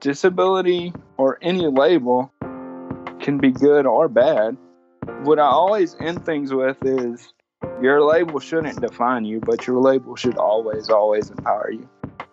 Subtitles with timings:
[0.00, 2.32] disability or any label
[3.20, 4.56] can be good or bad.
[5.22, 7.32] What I always end things with is
[7.82, 11.88] your label shouldn't define you, but your label should always, always empower you.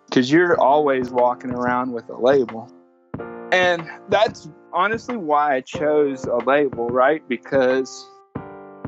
[0.08, 2.70] Because you're always walking around with a label.
[3.52, 7.26] And that's honestly why I chose a label, right?
[7.28, 8.08] Because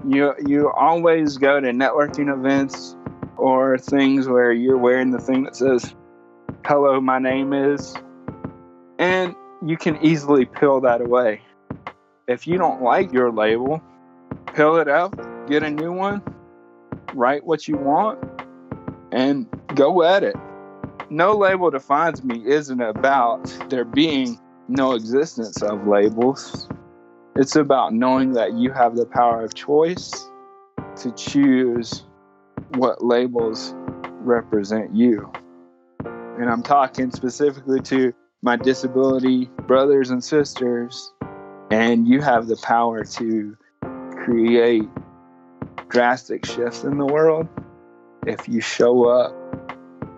[0.06, 2.96] you you always go to networking events
[3.36, 5.94] or things where you're wearing the thing that says
[6.64, 7.94] hello my name is
[8.98, 9.34] and
[9.64, 11.42] you can easily peel that away.
[12.26, 13.82] If you don't like your label
[14.54, 15.16] peel it out
[15.48, 16.22] get a new one
[17.14, 18.18] write what you want
[19.12, 20.36] and go at it.
[21.10, 26.68] No label defines me isn't about there being no existence of labels.
[27.36, 30.28] It's about knowing that you have the power of choice
[30.96, 32.04] to choose
[32.74, 33.74] what labels
[34.20, 35.32] represent you.
[36.04, 41.12] And I'm talking specifically to my disability brothers and sisters.
[41.70, 43.56] And you have the power to
[44.24, 44.88] create
[45.88, 47.48] drastic shifts in the world
[48.26, 49.34] if you show up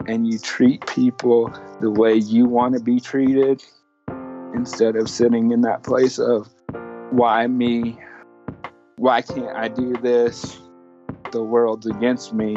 [0.06, 3.62] and you treat people the way you want to be treated
[4.54, 6.48] instead of sitting in that place of
[7.10, 7.98] why me?
[8.96, 10.58] Why can't I do this?
[11.32, 12.56] The world's against me.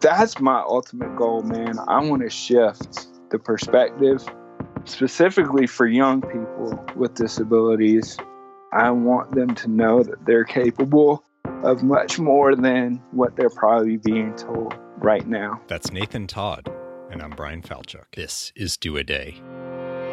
[0.00, 1.78] That's my ultimate goal, man.
[1.88, 4.24] I want to shift the perspective,
[4.90, 8.16] specifically for young people with disabilities.
[8.72, 11.24] I want them to know that they're capable
[11.64, 15.60] of much more than what they're probably being told right now.
[15.68, 16.70] That's Nathan Todd,
[17.10, 18.04] and I'm Bryan Falchuk.
[18.14, 19.40] This is Do a Day.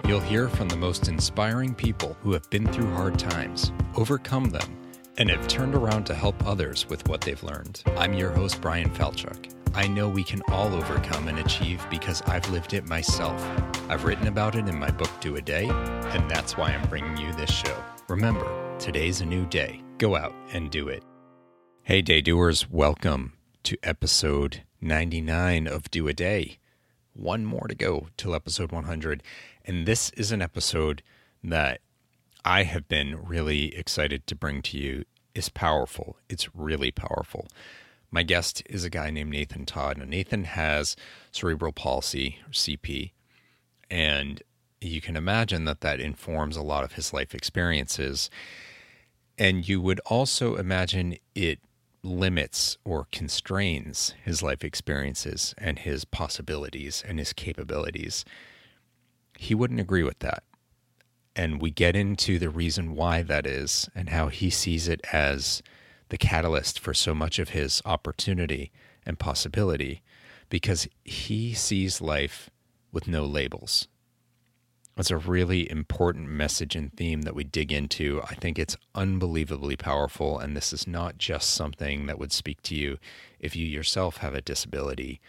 [0.07, 4.77] You'll hear from the most inspiring people who have been through hard times, overcome them,
[5.17, 7.83] and have turned around to help others with what they've learned.
[7.97, 9.53] I'm your host, Bryan Falchuk.
[9.73, 13.43] I know we can all overcome and achieve because I've lived it myself.
[13.89, 17.17] I've written about it in my book, Do a Day, and that's why I'm bringing
[17.17, 17.83] you this show.
[18.07, 18.45] Remember,
[18.79, 19.81] today's a new day.
[19.97, 21.03] Go out and do it.
[21.83, 23.33] Hey, day doers, welcome
[23.63, 26.59] to episode 99 of Do a Day.
[27.13, 29.23] One more to go till episode 100.
[29.65, 31.03] And this is an episode
[31.43, 31.81] that
[32.45, 35.03] I have been really excited to bring to you.
[35.35, 36.17] It's powerful.
[36.29, 37.47] It's really powerful.
[38.09, 39.97] My guest is a guy named Nathan Todd.
[39.97, 40.95] Now, Nathan has
[41.31, 43.11] cerebral palsy, CP,
[43.89, 44.41] and
[44.79, 48.29] you can imagine that that informs a lot of his life experiences.
[49.37, 51.59] And you would also imagine it
[52.03, 58.23] limits or constrains his life experiences and his possibilities and his capabilities.
[59.37, 60.43] He wouldn't agree with that.
[61.35, 65.61] And we get into the reason why that is and how he sees it as
[66.09, 68.71] the catalyst for so much of his opportunity
[69.05, 70.01] and possibility
[70.49, 72.49] because he sees life
[72.91, 73.87] with no labels.
[74.97, 78.21] It's a really important message and theme that we dig into.
[78.23, 82.75] I think it's unbelievably powerful, and this is not just something that would speak to
[82.75, 82.97] you
[83.39, 85.21] if you yourself have a disability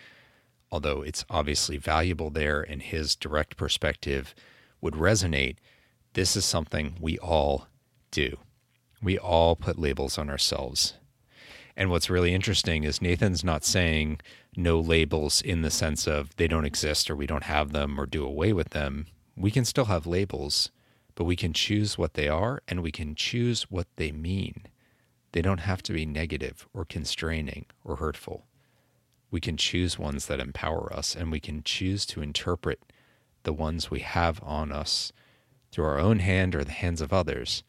[0.71, 4.35] although it's obviously valuable there and his direct perspective
[4.81, 5.57] would resonate,
[6.13, 7.67] this is something we all
[8.11, 8.39] do.
[9.03, 10.95] We all put labels on ourselves.
[11.77, 14.21] And what's really interesting is Nathan's not saying
[14.57, 18.07] no labels in the sense of they don't exist or we don't have them or
[18.07, 19.07] do away with them.
[19.37, 20.71] We can still have labels,
[21.15, 24.67] but we can choose what they are and we can choose what they mean.
[25.33, 28.49] They don't have to be negative or constraining or hurtful
[29.31, 32.81] we can choose ones that empower us and we can choose to interpret
[33.43, 35.13] the ones we have on us
[35.71, 37.63] through our own hand or the hands of others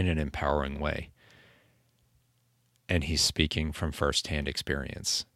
[0.00, 1.10] in an empowering way.
[2.88, 5.26] And he's speaking from firsthand experience.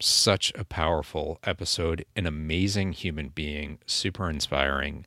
[0.00, 5.04] Such a powerful episode, an amazing human being, super inspiring.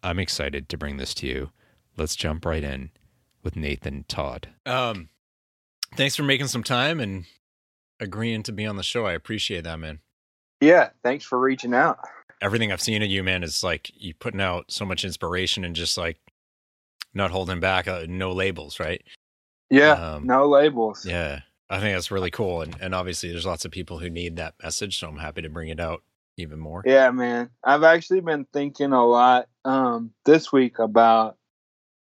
[0.00, 1.50] I'm excited to bring this to you.
[1.96, 2.90] Let's jump right in
[3.42, 4.48] with Nathan Todd.
[4.64, 5.08] Um,
[5.96, 7.24] thanks for making some time and
[7.98, 9.06] agreeing to be on the show.
[9.06, 9.98] I appreciate that, man.
[10.60, 11.98] Yeah, thanks for reaching out.
[12.40, 15.74] Everything I've seen of you, man, is like you putting out so much inspiration and
[15.74, 16.18] just like
[17.14, 19.02] not holding back, uh, no labels, right?
[19.70, 21.04] Yeah, um, no labels.
[21.04, 24.36] Yeah, I think that's really cool, and and obviously there's lots of people who need
[24.36, 26.02] that message, so I'm happy to bring it out
[26.36, 26.82] even more.
[26.86, 31.36] Yeah, man, I've actually been thinking a lot um, this week about.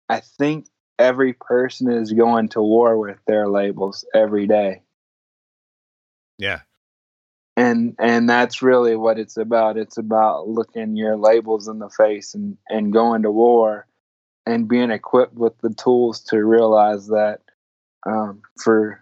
[0.09, 0.65] I think
[1.01, 4.83] every person is going to war with their labels every day.
[6.37, 6.61] Yeah.
[7.57, 9.77] And and that's really what it's about.
[9.77, 13.87] It's about looking your labels in the face and, and going to war
[14.45, 17.41] and being equipped with the tools to realize that
[18.05, 19.01] um, for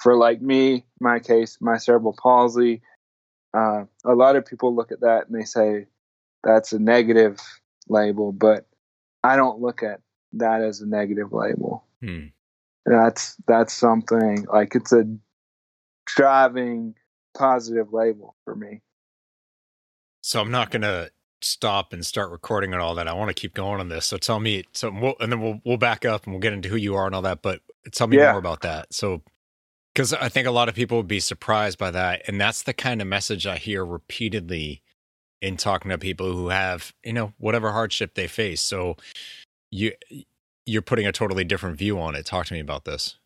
[0.00, 2.82] for like me, my case, my cerebral palsy,
[3.56, 5.86] uh, a lot of people look at that and they say,
[6.42, 7.38] that's a negative
[7.88, 8.66] label, but
[9.22, 10.00] I don't look at
[10.34, 11.84] that as a negative label.
[12.02, 12.26] Hmm.
[12.84, 15.04] That's that's something like it's a
[16.04, 16.94] driving
[17.36, 18.82] positive label for me.
[20.20, 21.08] So I'm not gonna
[21.44, 23.08] stop and start recording and all that.
[23.08, 24.06] I want to keep going on this.
[24.06, 26.68] So tell me, so we'll, and then we'll we'll back up and we'll get into
[26.68, 27.42] who you are and all that.
[27.42, 27.60] But
[27.92, 28.30] tell me Yeah.
[28.30, 28.92] more about that.
[28.94, 29.22] So,
[29.94, 32.74] because I think a lot of people would be surprised by that, and that's the
[32.74, 34.82] kind of message I hear repeatedly
[35.42, 38.60] in talking to people who have you know whatever hardship they face.
[38.62, 38.96] So
[39.70, 39.92] you
[40.66, 42.26] you're putting a totally different view on it.
[42.26, 43.16] Talk to me about this.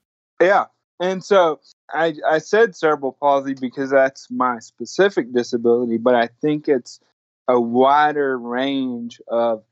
[0.40, 0.66] Yeah.
[1.00, 1.60] And so
[1.92, 7.00] I I said cerebral palsy because that's my specific disability, but I think it's
[7.48, 9.64] a wider range of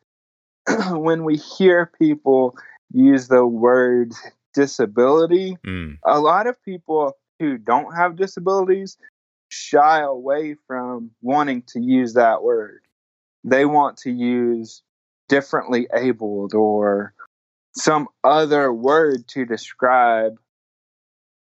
[0.90, 2.56] when we hear people
[2.93, 4.12] use the word
[4.55, 8.96] disability, Mm, a lot of people who don't have disabilities
[9.49, 12.81] shy away from wanting to use that word.
[13.44, 14.82] They want to use
[15.29, 17.12] differently abled or
[17.76, 20.38] some other word to describe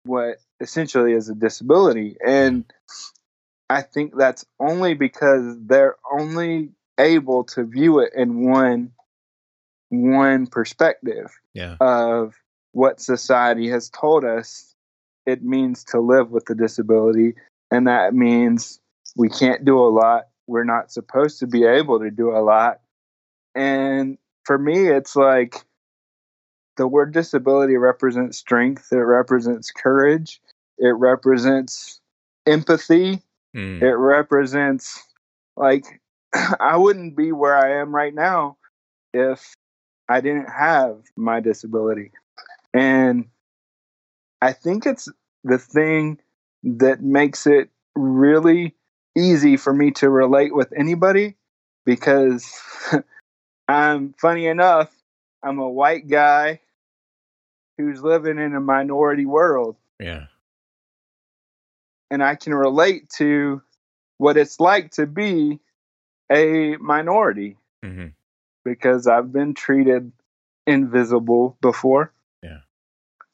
[0.03, 2.17] what essentially is a disability.
[2.25, 2.65] And
[3.69, 6.69] I think that's only because they're only
[6.99, 8.91] able to view it in one
[9.89, 11.75] one perspective yeah.
[11.79, 12.33] of
[12.71, 14.73] what society has told us
[15.25, 17.35] it means to live with a disability.
[17.71, 18.79] And that means
[19.15, 20.23] we can't do a lot.
[20.47, 22.81] We're not supposed to be able to do a lot.
[23.55, 25.55] And for me, it's like
[26.75, 30.41] the word disability represents strength, it represents courage,
[30.77, 32.01] it represents
[32.47, 33.21] empathy,
[33.55, 35.03] Mm, it represents
[35.55, 35.85] like
[36.59, 38.57] I wouldn't be where I am right now
[39.13, 39.55] if
[40.09, 42.11] I didn't have my disability.
[42.73, 43.25] And
[44.41, 45.07] I think it's
[45.43, 46.19] the thing
[46.63, 48.75] that makes it really
[49.15, 51.35] easy for me to relate with anybody
[51.85, 52.51] because
[53.67, 54.91] I'm funny enough,
[55.43, 56.61] I'm a white guy
[57.77, 60.25] who's living in a minority world yeah.
[62.13, 63.63] And I can relate to
[64.19, 65.59] what it's like to be
[66.31, 68.07] a minority hmm
[68.63, 70.13] because I've been treated
[70.65, 72.13] invisible before.
[72.41, 72.59] Yeah.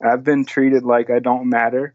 [0.04, 1.94] I've been treated like I don't matter.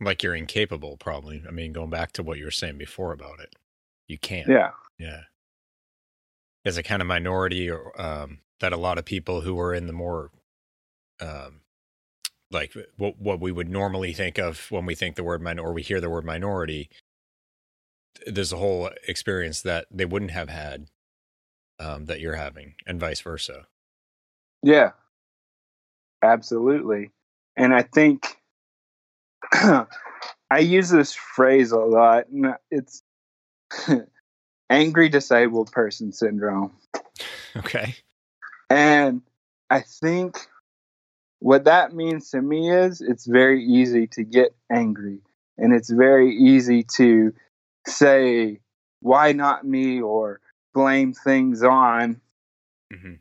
[0.00, 1.42] Like you're incapable, probably.
[1.48, 3.56] I mean, going back to what you were saying before about it,
[4.06, 4.48] you can't.
[4.48, 4.70] Yeah.
[4.96, 5.22] Yeah.
[6.64, 9.88] As a kind of minority or um, that a lot of people who are in
[9.88, 10.30] the more
[11.20, 11.62] um,
[12.54, 15.72] like what what we would normally think of when we think the word min or
[15.74, 16.90] we hear the word minority,
[18.26, 20.88] there's a whole experience that they wouldn't have had
[21.80, 23.66] um, that you're having, and vice versa.
[24.62, 24.92] Yeah.
[26.22, 27.10] Absolutely.
[27.56, 28.26] And I think
[29.52, 29.86] I
[30.60, 32.28] use this phrase a lot.
[32.28, 33.02] and It's
[34.70, 36.72] angry disabled person syndrome.
[37.56, 37.94] Okay.
[38.70, 39.22] And
[39.70, 40.38] I think
[41.44, 45.18] what that means to me is it's very easy to get angry
[45.58, 47.34] and it's very easy to
[47.86, 48.60] say,
[49.00, 50.00] why not me?
[50.00, 50.40] or
[50.72, 52.22] blame things on.
[52.90, 53.16] hmm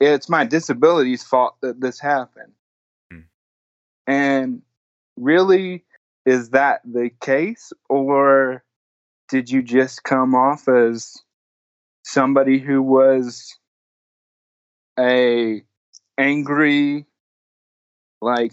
[0.00, 2.52] It's my disability's fault that this happened.
[3.12, 3.20] Hmm.
[4.08, 4.62] And
[5.16, 5.84] really,
[6.26, 7.72] is that the case?
[7.88, 8.64] Or
[9.28, 11.16] did you just come off as
[12.02, 13.56] somebody who was
[14.98, 15.62] a
[16.18, 17.06] angry,
[18.20, 18.52] like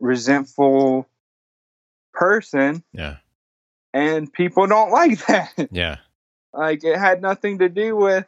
[0.00, 1.08] resentful
[2.12, 3.16] person, Yeah.
[3.92, 5.68] and people don't like that.
[5.70, 5.96] Yeah.
[6.52, 8.26] like it had nothing to do with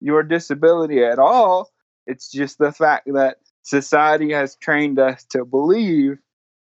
[0.00, 1.70] your disability at all.
[2.06, 6.18] It's just the fact that society has trained us to believe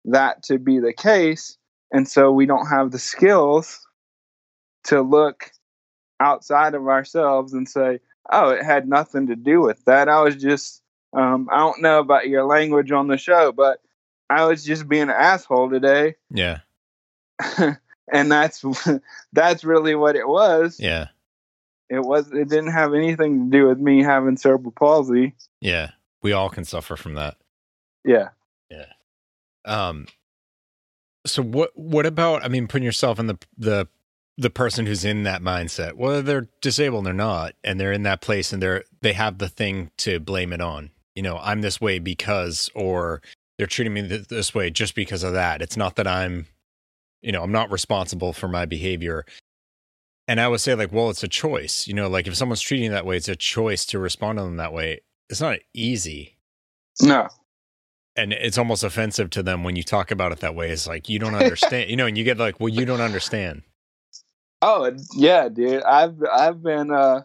[0.06, 1.56] that to be the case,
[1.92, 3.86] and so we don't have the skills
[4.84, 5.50] to look
[6.20, 8.00] outside of ourselves and say,
[8.30, 10.08] "Oh, it had nothing to do with that.
[10.08, 13.80] I was just um, I don't know about your language on the show, but
[14.28, 16.60] I was just being an asshole today." Yeah.
[18.12, 18.64] and that's
[19.32, 20.78] that's really what it was.
[20.78, 21.08] Yeah.
[21.90, 25.34] It was it didn't have anything to do with me having cerebral palsy.
[25.60, 25.90] Yeah.
[26.22, 27.36] We all can suffer from that.
[28.04, 28.28] Yeah.
[28.70, 28.92] Yeah.
[29.64, 30.06] Um
[31.26, 33.88] so what what about I mean putting yourself in the the
[34.36, 38.20] the person who's in that mindset, whether they're disabled or not, and they're in that
[38.20, 40.90] place and they're they have the thing to blame it on.
[41.18, 43.22] You know, I'm this way because or
[43.58, 45.60] they're treating me th- this way just because of that.
[45.60, 46.46] It's not that I'm
[47.22, 49.24] you know, I'm not responsible for my behavior.
[50.28, 51.88] And I would say like, well, it's a choice.
[51.88, 54.44] You know, like if someone's treating you that way, it's a choice to respond to
[54.44, 55.00] them that way.
[55.28, 56.38] It's not easy
[57.02, 57.26] No.
[58.14, 60.70] and it's almost offensive to them when you talk about it that way.
[60.70, 63.62] It's like you don't understand, you know, and you get like, well, you don't understand.
[64.62, 65.82] Oh yeah, dude.
[65.82, 67.22] I've I've been uh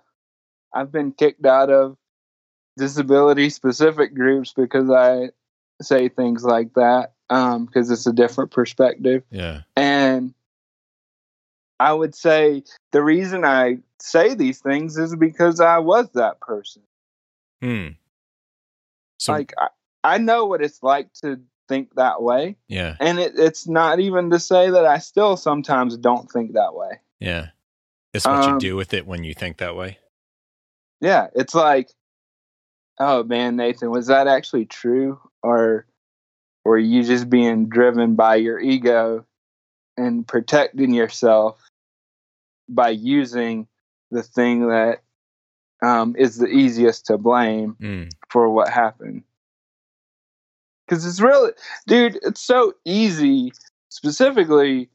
[0.73, 1.97] I've been kicked out of
[2.77, 5.29] disability specific groups because I
[5.81, 9.61] say things like that um because it's a different perspective Yeah.
[9.75, 10.33] and
[11.79, 16.83] I would say the reason I say these things is because I was that person.
[17.61, 17.87] Hmm.
[19.19, 19.67] So like I,
[20.03, 21.39] I know what it's like to
[21.69, 25.97] think that way yeah, and it, it's not even to say that I still sometimes
[25.97, 26.99] don't think that way.
[27.19, 27.47] yeah.
[28.13, 29.97] It's what you Um, do with it when you think that way.
[31.01, 31.89] Yeah, it's like,
[32.99, 35.85] oh man, Nathan, was that actually true, or
[36.65, 39.25] were you just being driven by your ego
[39.97, 41.59] and protecting yourself
[42.69, 43.67] by using
[44.11, 45.01] the thing that
[45.81, 48.11] um, is the easiest to blame Mm.
[48.29, 49.23] for what happened?
[50.87, 51.51] Because it's really,
[51.87, 53.51] dude, it's so easy,
[53.89, 54.89] specifically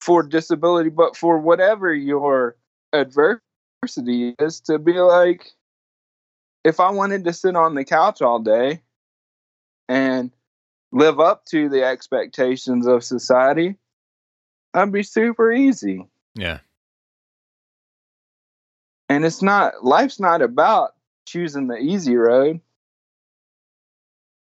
[0.00, 2.56] for disability, but for whatever your
[2.92, 5.52] adversity is, to be like,
[6.64, 8.82] if I wanted to sit on the couch all day
[9.88, 10.30] and
[10.92, 13.76] live up to the expectations of society,
[14.72, 16.06] that'd be super easy.
[16.34, 16.58] Yeah.
[19.08, 20.94] And it's not, life's not about
[21.26, 22.60] choosing the easy road.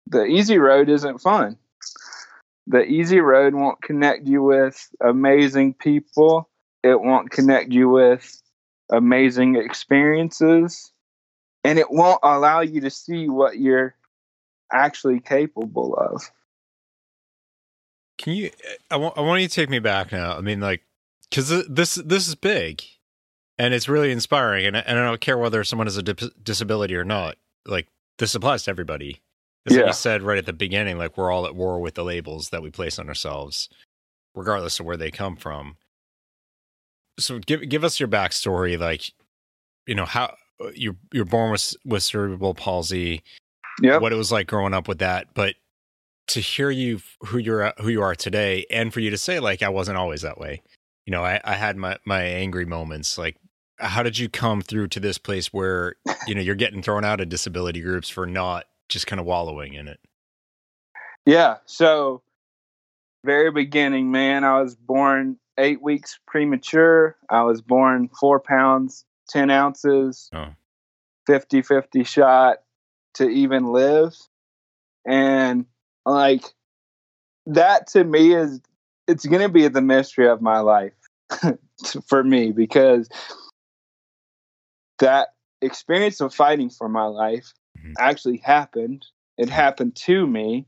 [0.08, 1.58] The easy road isn't fun.
[2.66, 6.50] The easy road won't connect you with amazing people.
[6.84, 8.42] It won't connect you with
[8.90, 10.92] amazing experiences.
[11.68, 13.94] And it won't allow you to see what you're
[14.72, 16.24] actually capable of.
[18.18, 18.52] Can you?
[18.90, 19.18] I want.
[19.18, 20.38] I want you to take me back now.
[20.38, 20.82] I mean, like,
[21.30, 22.82] because this this is big,
[23.58, 24.66] and it's really inspiring.
[24.66, 27.36] And I- and I don't care whether someone has a dip- disability or not.
[27.66, 29.20] Like, this applies to everybody.
[29.66, 29.88] As Yeah.
[29.88, 32.64] you said right at the beginning, like we're all at war with the labels that
[32.64, 33.68] we place on ourselves,
[34.34, 35.76] regardless of where they come from.
[37.20, 38.80] So, give give us your backstory.
[38.80, 39.12] Like,
[39.86, 43.24] you know how Uh, you you're born with with cerebral palsy
[43.82, 44.02] Yep.
[44.02, 45.54] what it was like growing up with that, but
[46.30, 49.62] to hear you who you're who you are today, and for you to say like
[49.62, 50.62] I wasn't always that way.
[51.06, 53.18] You know, I, I had my my angry moments.
[53.18, 53.38] Like,
[53.78, 55.96] how did you come through to this place where
[56.26, 59.74] you know you're getting thrown out of disability groups for not just kind of wallowing
[59.74, 60.00] in it?
[61.26, 61.58] Yeah.
[61.66, 62.24] So,
[63.26, 67.16] very beginning, man, I was born eight weeks premature.
[67.30, 70.54] I was born four pounds, 10 ounces, Oh.
[71.26, 72.58] 50 50 shot
[73.16, 74.16] to even live.
[75.06, 75.66] And
[76.06, 76.44] like,
[77.48, 78.62] that to me is,
[79.08, 80.94] it's going to be the mystery of my life
[82.08, 83.10] for me because
[85.00, 85.30] that
[85.62, 87.94] experience of fighting for my life Mhm.
[88.00, 89.06] actually happened.
[89.38, 90.66] It happened to me,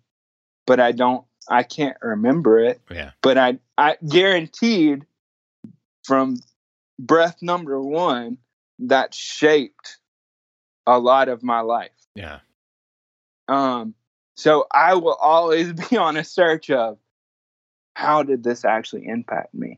[0.66, 2.82] but I don't, I can't remember it.
[2.92, 5.06] Yeah, But I, I guaranteed
[6.04, 6.38] from
[7.00, 8.38] breath number one
[8.80, 9.98] that shaped
[10.88, 11.92] a lot of my life.
[12.16, 12.40] yeah,
[13.48, 13.94] Um,
[14.36, 16.98] so I will always be on a search of
[17.94, 19.78] how did this actually impact me?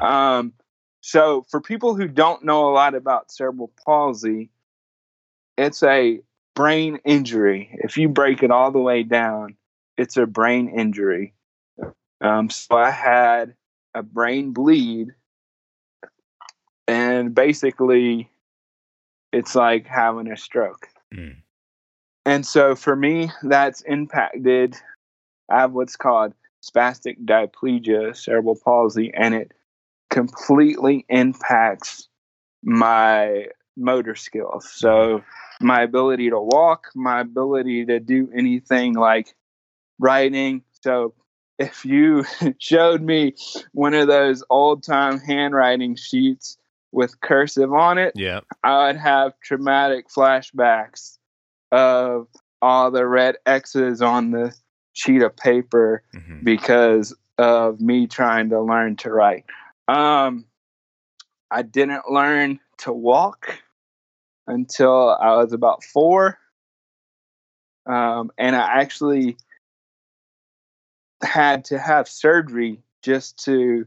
[0.00, 0.52] Um,
[1.00, 4.50] so for people who don't know a lot about cerebral palsy,
[5.56, 6.20] it's a
[6.54, 7.70] brain injury.
[7.82, 9.56] If you break it all the way down,
[9.96, 11.34] it's a brain injury.
[12.20, 13.54] Um, so I had
[13.94, 15.08] a brain bleed,
[16.86, 18.30] and basically,
[19.32, 20.88] it's like having a stroke.
[21.14, 21.36] Mm.
[22.24, 24.76] And so for me, that's impacted.
[25.50, 29.52] I have what's called spastic diplegia, cerebral palsy, and it
[30.10, 32.08] completely impacts
[32.62, 33.46] my
[33.76, 34.70] motor skills.
[34.70, 35.24] So
[35.60, 39.34] my ability to walk, my ability to do anything like
[39.98, 40.62] writing.
[40.82, 41.14] So
[41.58, 42.24] if you
[42.58, 43.34] showed me
[43.72, 46.58] one of those old time handwriting sheets
[46.92, 51.18] with cursive on it, yeah, I would have traumatic flashbacks
[51.70, 52.28] of
[52.60, 54.54] all the red X's on the
[54.92, 59.44] sheet of paper hmm because of me trying to learn to write.
[59.88, 60.44] Um,
[61.50, 63.58] I didn't learn to walk
[64.46, 66.38] until I was about four.
[67.86, 69.36] Um, and I actually
[71.22, 73.86] had to have surgery just to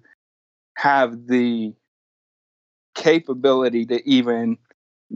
[0.76, 1.74] have the
[2.96, 4.58] capability to even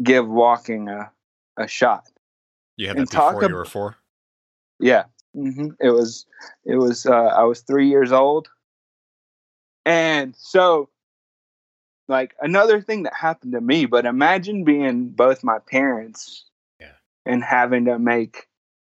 [0.03, 1.11] give walking a,
[1.57, 2.07] a shot.
[2.77, 3.95] you had that talk before you were four.
[4.79, 6.25] Yeah, hmm it was.
[6.65, 7.05] It was.
[7.05, 8.47] Uh, I was three years old,
[9.85, 10.89] and so,
[12.07, 13.85] like another thing that happened to me.
[13.85, 16.45] But imagine being both my parents,
[16.79, 16.93] Yeah.
[17.25, 18.47] and having to make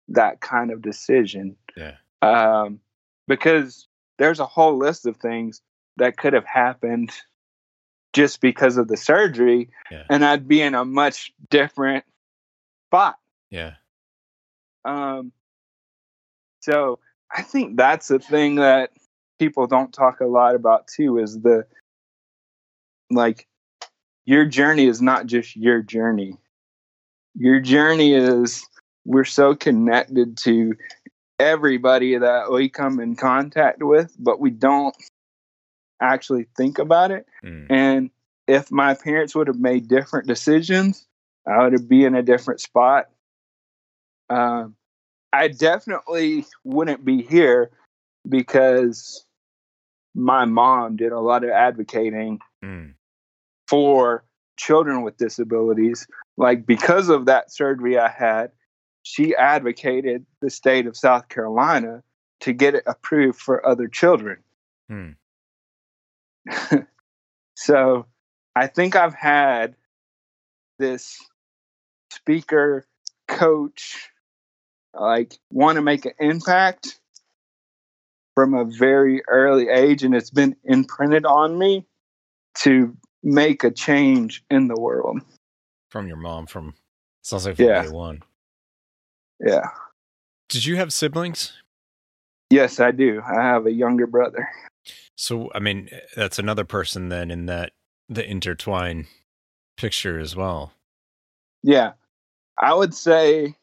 [0.10, 1.56] that kind of decision.
[1.76, 2.80] Yeah, Um,
[3.28, 5.62] because there's a whole list of things
[5.98, 7.12] that could have happened
[8.18, 10.06] just because of the surgery, Yeah.
[10.10, 12.04] and I'd be in a much different
[12.88, 13.20] spot.
[13.52, 13.76] Yeah.
[14.84, 15.32] Um,
[16.62, 16.98] so
[17.32, 18.90] I think that's the thing that
[19.38, 21.68] people don't talk a lot about too is the
[23.12, 23.48] like
[24.26, 26.38] your journey is not just your journey.
[27.36, 28.66] Your journey is
[29.06, 30.76] we're so connected to
[31.40, 34.96] everybody that we come in contact with, but we don't
[36.02, 37.26] actually think about it.
[37.44, 37.68] Mm.
[37.70, 38.10] And
[38.48, 41.06] if my parents would have made different decisions,
[41.48, 43.10] I would have been in a different spot.
[44.30, 44.76] Um,
[45.32, 47.72] I definitely wouldn't be here
[48.28, 49.26] because
[50.16, 52.96] my mom did a lot of advocating Mm.
[53.68, 54.24] for
[54.58, 56.08] children with disabilities.
[56.38, 58.52] Like because of that surgery I had,
[59.04, 62.04] she advocated the state of South Carolina
[62.42, 64.38] to get it approved for other children.
[64.90, 65.12] Hmm.
[67.56, 68.06] so
[68.56, 69.76] I think I've had
[70.80, 71.18] this
[72.12, 72.86] speaker
[73.28, 74.10] coach
[74.94, 77.00] like want to make an impact
[78.36, 81.86] from a very early age and it's been imprinted on me
[82.56, 85.20] to make a change in the world.
[85.90, 86.48] From your mom.
[86.48, 86.74] From
[87.22, 87.84] sounds like from Yeah.
[87.84, 88.22] day one.
[89.40, 89.70] Yeah.
[90.50, 91.54] Did you have siblings?
[92.50, 93.22] Yes, I do.
[93.22, 94.48] I have a younger brother.
[95.18, 97.74] So I mean, that's another person then in that
[98.08, 99.08] the intertwine
[99.76, 100.72] picture as well.
[101.64, 101.94] Yeah.
[102.58, 103.56] I would say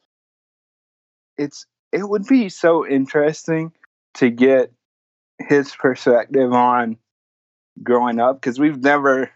[1.39, 3.73] it's it would be so interesting
[4.15, 4.73] to get
[5.39, 6.97] his perspective on
[7.83, 9.31] growing up because we've never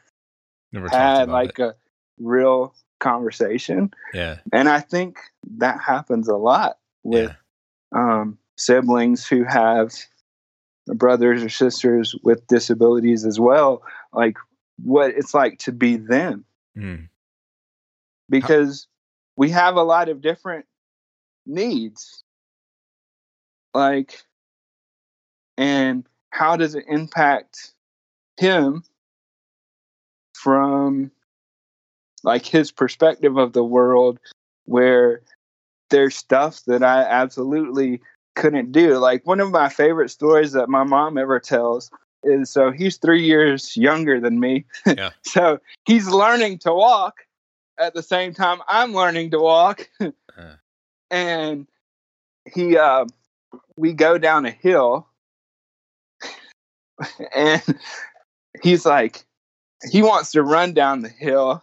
[0.73, 1.63] Never had like it.
[1.63, 1.75] a
[2.21, 3.93] real conversation.
[4.13, 4.39] Yeah.
[4.53, 5.19] And I think
[5.59, 8.01] that happens a lot with Yeah.
[8.21, 9.93] um, siblings who have
[10.95, 14.37] brothers or sisters with disabilities as well, like
[14.83, 16.45] what it's like to be them.
[16.77, 17.09] Mm.
[18.31, 18.87] Because
[19.37, 20.67] we have a lot of different
[21.47, 22.23] needs.
[23.75, 24.23] Like,
[25.57, 27.73] and how does it impact
[28.37, 28.83] him
[30.35, 31.11] from
[32.23, 34.19] like his perspective of the world
[34.65, 35.23] where
[35.91, 38.01] there's stuff that I absolutely
[38.39, 38.99] couldn't do.
[38.99, 41.91] Like one of my favorite stories that my mom ever tells
[42.23, 44.65] is so he's three years younger than me.
[44.87, 45.11] Yeah.
[45.23, 47.27] so he's learning to walk
[47.79, 49.89] at the same time I'm learning to walk.
[50.39, 50.55] Uh.
[51.11, 51.67] And
[52.55, 53.07] he uh
[53.77, 55.09] we go down a hill
[57.35, 57.61] and
[58.63, 59.25] he's like
[59.91, 61.61] he wants to run down the hill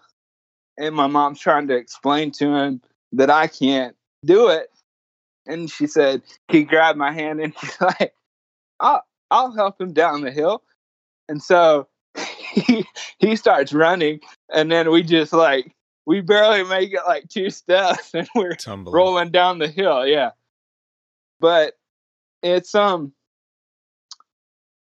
[0.77, 2.81] and my mom's trying to explain to him
[3.13, 4.69] that I can't do it.
[5.47, 8.13] And she said, he grabbed my hand and he's like,
[8.79, 10.63] I'll, I'll help him down the hill.
[11.29, 11.87] And so
[12.53, 12.85] he,
[13.19, 14.19] he starts running
[14.53, 15.73] and then we just like,
[16.07, 18.93] we barely make it like two steps and we're Tumbling.
[18.93, 20.05] rolling down the hill.
[20.05, 20.31] Yeah.
[21.39, 21.73] But
[22.43, 23.13] it's, um,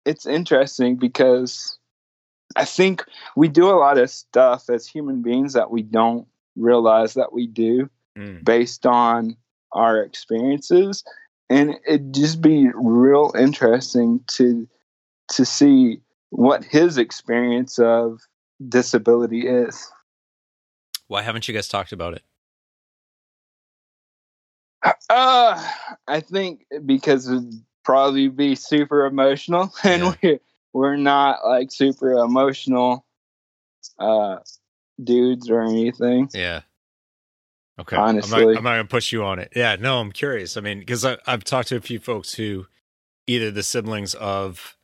[0.05, 1.77] it's interesting because
[2.57, 3.05] I think
[3.37, 7.47] we do a lot of stuff as human beings that we don't realize that we
[7.47, 8.43] do Mm.
[8.45, 9.37] based on
[9.73, 11.05] our experiences
[11.51, 14.69] and it'd just be real interesting to
[15.33, 16.01] to see
[16.31, 18.21] what his experience of
[18.69, 19.91] disability is
[21.07, 22.23] Why haven't you guys talked about it?
[25.11, 25.71] uh
[26.07, 27.53] i think because it'd
[27.85, 30.15] probably be super emotional and Yeah.
[30.23, 30.41] we
[30.73, 33.05] we're not like super emotional
[33.99, 34.37] uh
[35.03, 36.61] dudes or anything Yeah.
[37.81, 37.97] Okay.
[37.97, 38.47] I'm Honestly.
[38.47, 39.53] not, I'm not gonna push you on it.
[39.55, 39.77] Yeah.
[39.77, 40.57] No, I'm curious.
[40.57, 42.67] I mean, because I've talked to a few folks who
[43.27, 44.77] either the siblings of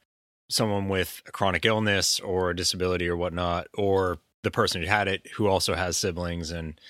[0.50, 5.08] someone with a chronic illness or a disability or whatnot, or the person who had
[5.08, 6.80] it who also has siblings, and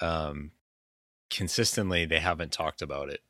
[0.00, 0.52] um,
[1.30, 3.20] consistently they haven't talked about it.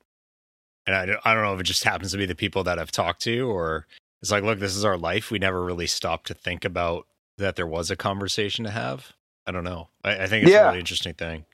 [0.87, 2.79] And I don't, I don't know if it just happens to be the people that
[2.79, 3.87] I've talked to, or
[4.21, 5.31] it's like, look, this is our life.
[5.31, 7.07] We never really stopped to think about
[7.39, 9.13] that there was a conversation to have.
[9.47, 9.89] I don't know.
[10.05, 11.47] I, I think it's a really interesting thing.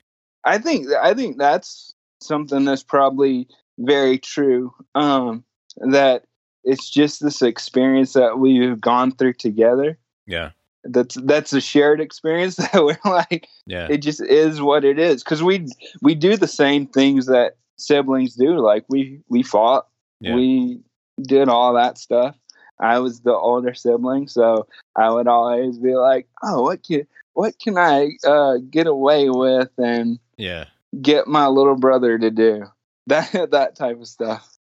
[0.44, 3.48] I think I think that's something that's probably
[3.78, 4.74] very true.
[4.94, 5.44] Um,
[5.76, 6.24] that
[6.64, 9.98] it's just this experience that we've gone through together.
[10.26, 10.50] Yeah.
[10.84, 13.86] That's that's a shared experience that we're like Yeah.
[13.90, 15.66] it just is what it is because we
[16.02, 18.58] we do the same things that siblings do.
[18.58, 19.86] Like we we fought,
[20.20, 20.34] Yeah.
[20.34, 20.80] we
[21.22, 22.36] did all that stuff.
[22.82, 27.58] I was the older sibling, so I would always be like, "Oh, what can what
[27.58, 30.66] can I uh, get away with and yeah.
[31.00, 32.64] get my little brother to do
[33.06, 34.56] that that type of stuff."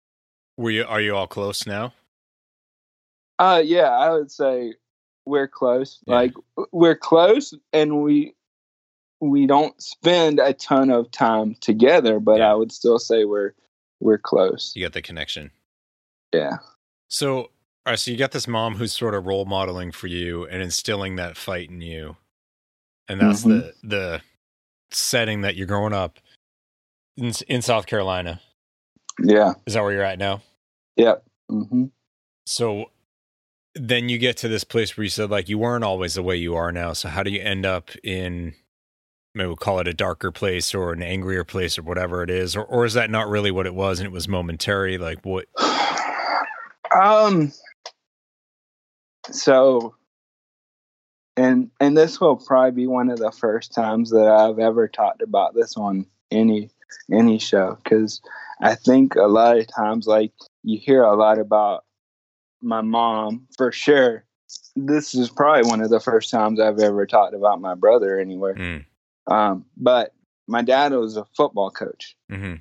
[0.58, 1.94] Were you are you all close now?
[3.40, 4.74] Uh, yeah, I would say
[5.26, 6.00] we're close.
[6.08, 6.16] Yeah.
[6.16, 6.34] Like
[6.72, 8.34] we're close, and we
[9.20, 12.52] we don't spend a ton of time together, but Yeah.
[12.52, 13.54] I would still say we're
[14.00, 14.74] we're close.
[14.76, 15.52] You got the connection.
[16.34, 16.58] Yeah.
[17.10, 17.50] So, all
[17.88, 21.16] right, so you got this mom who's sort of role modeling for you and instilling
[21.16, 22.18] that fight in you,
[23.08, 24.22] and that's the the
[24.92, 26.20] setting that you're growing up
[27.18, 28.42] in in South Carolina.
[29.20, 29.54] Yeah.
[29.66, 30.42] Is that where you're at now?
[30.96, 31.24] Yep.
[31.50, 31.86] hmm
[32.46, 32.86] So
[33.76, 36.36] then you get to this place where you said like you weren't always the way
[36.36, 36.94] you are now.
[36.94, 38.54] So how do you end up in
[39.36, 42.56] maybe we'll call it a darker place or an angrier place or whatever it is,
[42.56, 44.98] or or is that not really what it was and it was momentary?
[44.98, 45.46] Like what?
[47.02, 47.52] um.
[49.32, 49.96] So,
[51.38, 55.22] and and this will probably be one of the first times that I've ever talked
[55.22, 56.70] about this on any
[57.12, 58.22] any show because
[58.60, 61.86] I think a lot of times, like you hear a lot about
[62.62, 64.26] my mom for sure.
[64.76, 68.56] This is probably one of the first times I've ever talked about my brother anywhere.
[68.56, 68.86] Mm,
[69.28, 70.14] Um, but
[70.48, 72.16] my dad was a football coach.
[72.30, 72.56] hmm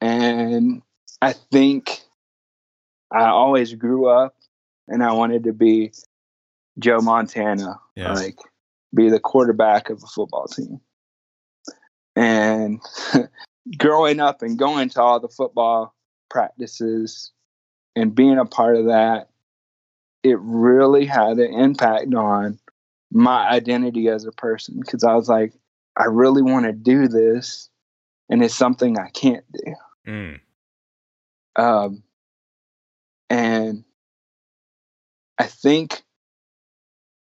[0.00, 0.82] and
[1.20, 2.00] I think
[3.10, 4.36] I always grew up
[4.86, 5.92] and I wanted to be
[6.78, 8.14] Joe Montana, Yeah.
[8.14, 8.38] like
[8.94, 10.80] be the quarterback of a football team.
[12.16, 12.80] And
[13.78, 15.94] growing up and going to all the football
[16.30, 17.32] practices
[17.94, 19.28] and being a part of that,
[20.22, 22.58] it really had an impact on
[23.10, 25.52] my identity as a person because I was like,
[25.96, 27.68] I really want to do this,
[28.28, 29.74] and it's something I can't do.
[30.06, 30.40] Mm,
[31.56, 32.02] Um,
[33.30, 33.84] and
[35.38, 36.02] I think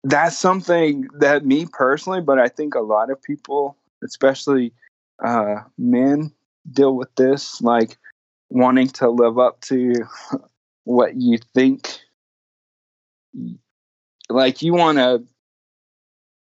[0.09, 4.73] that's something that me personally, but I think a lot of people, especially
[5.25, 6.33] uh, men,
[6.71, 7.97] deal with this like
[8.51, 9.95] wanting to live up to
[10.85, 12.01] what you think.
[14.29, 15.25] Like you want to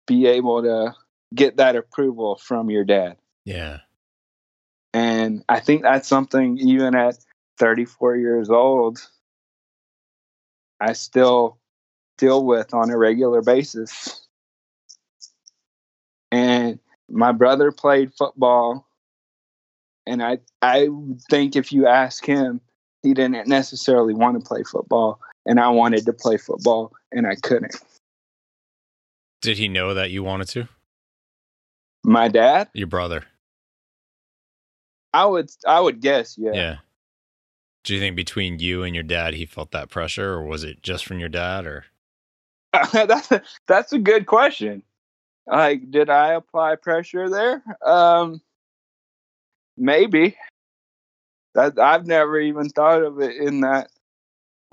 [0.07, 0.95] be able to
[1.33, 3.17] get that approval from your dad.
[3.43, 3.79] yeah.
[4.93, 7.17] And I think that's something, even at
[7.57, 9.05] 34 years old,
[10.79, 11.57] I still
[12.17, 14.27] deal with on a regular basis.
[16.31, 18.87] And my brother played football.
[20.07, 20.89] And I, I
[21.29, 22.61] think if you ask him,
[23.03, 25.19] he didn't necessarily want to play football.
[25.45, 27.75] And I wanted to play football, and I couldn't.
[29.41, 30.67] Did he know that you wanted to?
[32.03, 33.23] My dad, Your brother?
[35.13, 36.51] I would, I would guess, yeah.
[36.53, 36.77] Yeah.
[37.83, 40.81] Do you think between you and your dad he felt that pressure, or was it
[40.81, 41.67] just from your dad?
[41.67, 41.85] Or
[42.93, 44.83] that's a, that's a good question.
[45.47, 47.63] Like, did I apply pressure there?
[47.85, 48.41] Um,
[49.77, 50.35] maybe.
[51.53, 53.89] That I've never even thought of it in that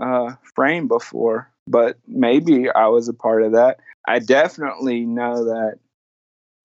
[0.03, 3.79] uh, frame before, but maybe I was a part of that.
[4.09, 5.79] I definitely know that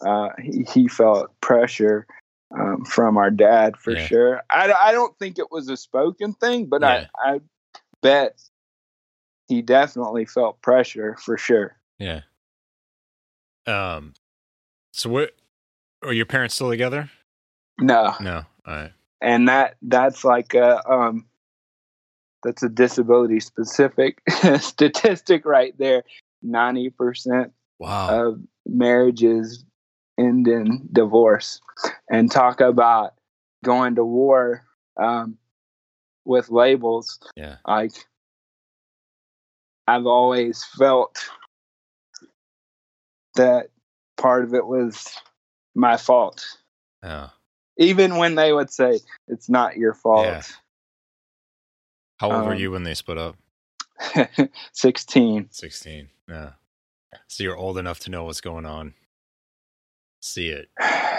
[0.02, 2.08] uh, he, he felt pressure
[2.58, 4.08] um, from our dad for Yeah.
[4.08, 4.42] sure.
[4.50, 7.06] I, I don't think it was a spoken thing, but Yeah.
[7.24, 7.42] I, I
[8.02, 8.42] bet
[9.48, 11.76] he definitely felt pressure for sure.
[12.00, 12.22] yeah.
[13.66, 14.14] Um.
[14.94, 15.32] So what?
[16.04, 17.10] Are your parents still together?
[17.80, 18.44] No, No.
[18.66, 18.92] All right.
[19.22, 21.26] and that that's like a um,
[22.44, 24.22] that's a disability specific
[24.60, 26.04] statistic right there.
[26.42, 28.28] Ninety percent Wow.
[28.30, 29.64] of marriages
[30.20, 31.62] end in divorce,
[32.10, 33.14] and talk about
[33.64, 34.64] going to war
[35.00, 35.38] um,
[36.26, 37.20] with labels.
[37.36, 37.58] yeah.
[37.68, 37.92] Like
[39.88, 41.18] I've always felt
[43.36, 43.68] that
[44.18, 45.08] part of it was
[45.76, 46.44] my fault.
[47.04, 47.30] Oh.
[47.78, 50.26] even when they would say it's not your fault.
[50.26, 50.42] Yeah.
[52.18, 53.36] How old were Um, you when they split up?
[54.74, 55.50] 16.
[55.52, 56.10] Sixteen.
[56.28, 56.54] Yeah.
[57.28, 58.94] So you're old enough to know what's going on.
[60.22, 60.70] See it.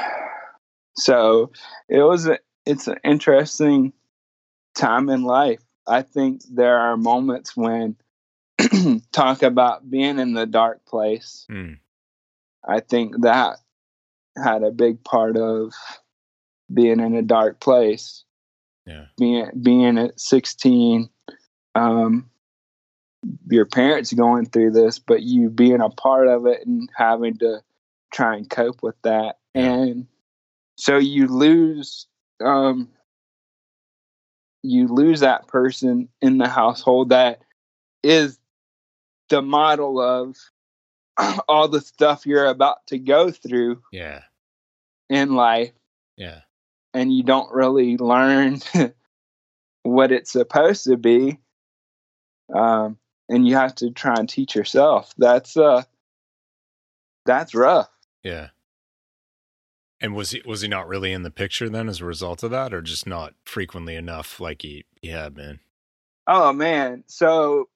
[1.01, 1.53] So
[1.89, 3.93] it was a, it's an interesting
[4.75, 5.61] time in life.
[5.87, 7.95] I think there are moments when
[9.13, 11.47] talk about being in the dark place.
[11.51, 11.79] Mm.
[12.67, 13.59] I think that
[14.43, 15.73] had a big part of
[16.73, 18.25] being in a dark place.
[18.87, 19.05] Yeah.
[19.19, 21.11] being being at 16
[21.75, 22.31] um
[23.51, 27.61] your parents going through this but you being a part of it and having to
[28.15, 29.75] try and cope with that Yeah.
[29.75, 30.07] and
[30.79, 32.07] so you lose
[32.43, 32.89] um
[34.63, 37.43] you lose that person in the household that
[38.03, 38.39] is
[39.29, 40.37] the model of
[41.49, 44.23] all the stuff you're about to go through Yeah.
[45.11, 45.73] in life
[46.17, 46.41] Yeah.
[46.95, 48.61] and you don't really learn
[49.83, 51.39] what it's supposed to be.
[52.55, 55.13] Um, and you have to try and teach yourself.
[55.19, 55.83] That's uh
[57.27, 57.91] that's rough.
[58.23, 58.49] Yeah.
[60.01, 62.51] And was he was he not really in the picture then as a result of
[62.53, 65.61] that, or just not frequently enough like he, he had been?
[66.27, 67.05] Oh man.
[67.07, 67.69] So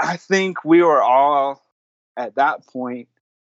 [0.00, 1.62] I think we were all
[2.16, 3.08] at that point,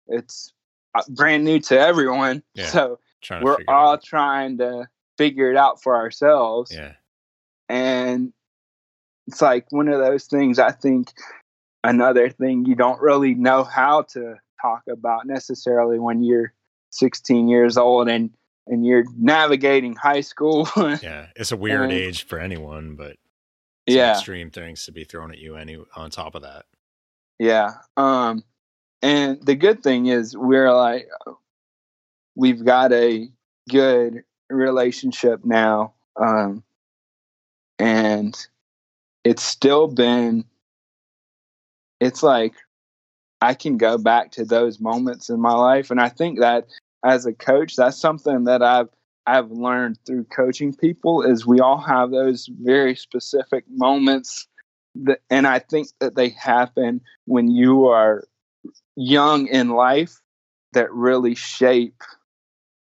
[0.08, 0.52] it's
[0.94, 2.42] uh, brand new to everyone.
[2.54, 2.66] Yeah.
[2.66, 2.98] So
[3.42, 6.72] we're all trying to figure it out for ourselves.
[6.74, 6.92] Yeah.
[7.68, 8.32] And
[9.26, 11.12] it's like one of those things I think
[11.84, 16.52] another thing you don't really know how to talk about necessarily when you're
[16.90, 18.30] 16 years old and
[18.66, 20.68] and you're navigating high school.
[21.02, 21.26] Yeah.
[21.36, 23.16] It's a weird And- age for anyone, but
[23.86, 24.12] yeah.
[24.12, 26.66] extreme things to be thrown at you any on top of that.
[27.38, 27.74] Yeah.
[27.96, 28.44] Um
[29.02, 31.08] and the good thing is we're like
[32.34, 33.28] we've got a
[33.68, 35.94] good relationship now.
[36.16, 36.62] Um
[37.78, 38.36] and
[39.24, 40.44] it's still been
[42.00, 42.54] it's like
[43.42, 46.66] I can go back to those moments in my life and I think that
[47.04, 48.90] as a coach that's something that I've
[49.30, 54.48] I've learned through coaching people is we all have those very specific moments
[54.96, 58.24] that, and I think that they happen when you are
[58.96, 60.20] young in life
[60.72, 62.02] that really shape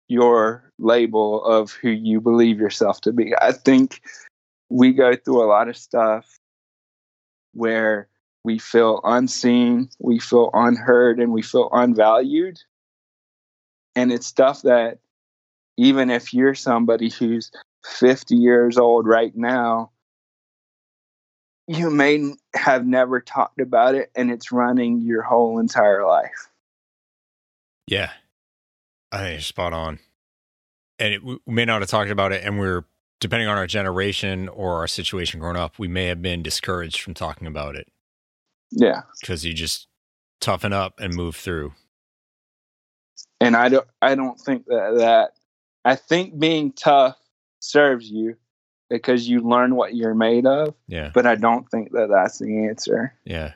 [0.08, 3.34] your label of who you believe yourself to be.
[3.42, 4.02] I think
[4.70, 6.40] we go through a lot of stuff
[7.54, 8.08] where
[8.46, 12.58] we feel unseen, we feel unheard, and we feel unvalued.
[13.98, 15.00] And it's stuff that
[15.82, 17.50] even if you're somebody who's
[17.86, 19.90] 50 years old right now,
[21.68, 26.50] you may have never talked about it and it's running your whole entire life.
[27.88, 28.12] Yeah.
[29.12, 29.98] I think you're spot on.
[31.00, 32.84] And it, we may not have talked about it, and we're,
[33.20, 37.16] depending on our generation or our situation growing up, we may have been discouraged from
[37.16, 37.88] talking about it
[38.70, 39.02] Yeah.
[39.20, 39.88] because you just
[40.42, 41.74] toughen up and move through.
[43.40, 45.32] And I don't I don't think that that
[45.84, 47.18] I think being tough
[47.60, 48.36] serves you
[48.90, 51.12] because you learn what you're made of, Yeah.
[51.14, 53.14] but I don't think that that's the answer.
[53.24, 53.54] Yeah.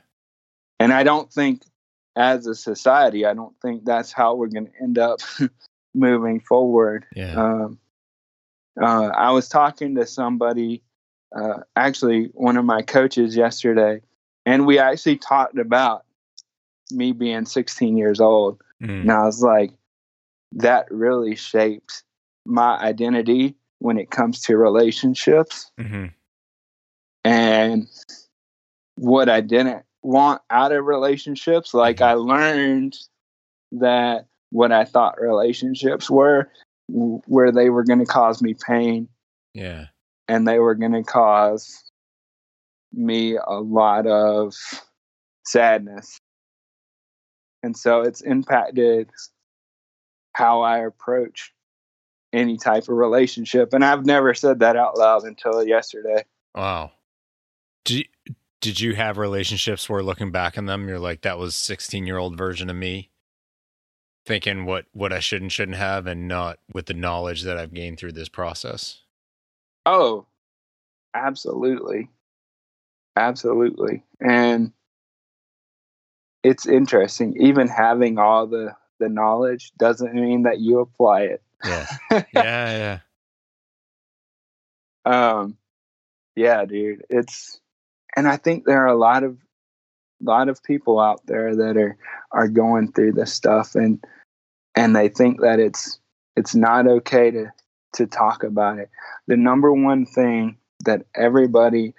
[0.79, 1.63] And I don't think
[2.15, 5.19] as a society, I don't think that's how we're going to end up
[5.93, 7.05] moving forward.
[7.15, 7.33] Yeah.
[7.35, 7.79] Um,
[8.81, 10.83] uh, I was talking to somebody,
[11.35, 14.01] uh, actually, one of my coaches yesterday,
[14.45, 16.05] and we actually talked about
[16.91, 18.61] me being 16 years old.
[18.81, 19.01] Mm.
[19.01, 19.71] And I was like,
[20.53, 22.03] that really shaped
[22.45, 26.08] my identity when it comes to relationships hmm
[27.23, 27.88] and
[28.95, 31.73] what I didn't want out of relationships.
[31.73, 32.95] Like I learned
[33.73, 36.49] that what I thought relationships were,
[36.88, 39.10] where they were going to cause me pain
[39.53, 39.88] Yeah.
[40.27, 41.84] and they were going to cause
[42.93, 44.53] me a lot of
[45.45, 46.19] sadness.
[47.63, 49.10] And so it's impacted
[50.34, 51.51] how I approach
[52.36, 53.74] any type of relationship.
[53.74, 56.26] And I've never said that out loud until yesterday.
[56.54, 56.91] Wow.
[57.86, 61.56] Did you, did you have relationships where looking back on them, you're like, that was
[61.56, 63.12] 16 year old version of me
[64.26, 67.74] thinking what, what I should and shouldn't have and not with the knowledge that I've
[67.74, 69.02] gained through this process?
[69.86, 70.26] Oh,
[71.13, 72.10] absolutely.
[73.15, 74.04] Absolutely.
[74.19, 74.74] And
[76.43, 77.36] it's interesting.
[77.39, 81.43] Even having all the, the knowledge doesn't mean that you apply it.
[81.65, 81.88] Yeah.
[82.34, 82.99] yeah.
[85.06, 85.41] Yeah.
[85.41, 85.58] um
[86.36, 87.60] yeah dude it's
[88.15, 89.38] and i think there are a lot of
[90.21, 91.97] lot of people out there that are
[92.32, 94.04] are going through this stuff and
[94.75, 95.99] and they think that it's
[96.36, 97.51] it's not okay to
[97.93, 98.89] to talk about it
[99.28, 101.93] the number one thing that everybody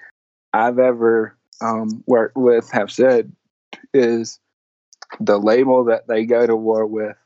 [0.52, 3.32] i've ever um worked with have said
[3.94, 4.38] is
[5.20, 7.16] the label that they go to war with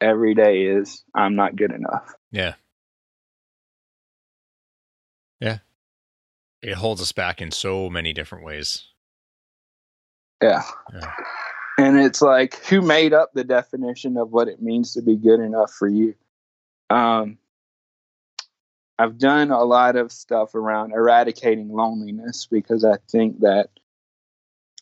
[0.00, 2.54] every day is i'm not good enough Yeah.
[5.40, 5.58] Yeah.
[6.62, 8.84] It holds us back in so many different ways.
[10.42, 10.62] Yeah.
[10.92, 11.12] Yeah.
[11.78, 15.40] And it's like, who made up the definition of what it means to be good
[15.40, 16.14] enough for you?
[16.90, 17.38] Um,
[18.98, 23.70] I've done a lot of stuff around eradicating loneliness because I think that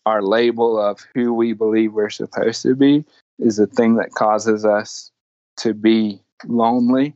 [0.04, 3.04] our label of who we believe we're supposed to be
[3.38, 5.10] is a thing that causes us
[5.58, 7.14] to be lonely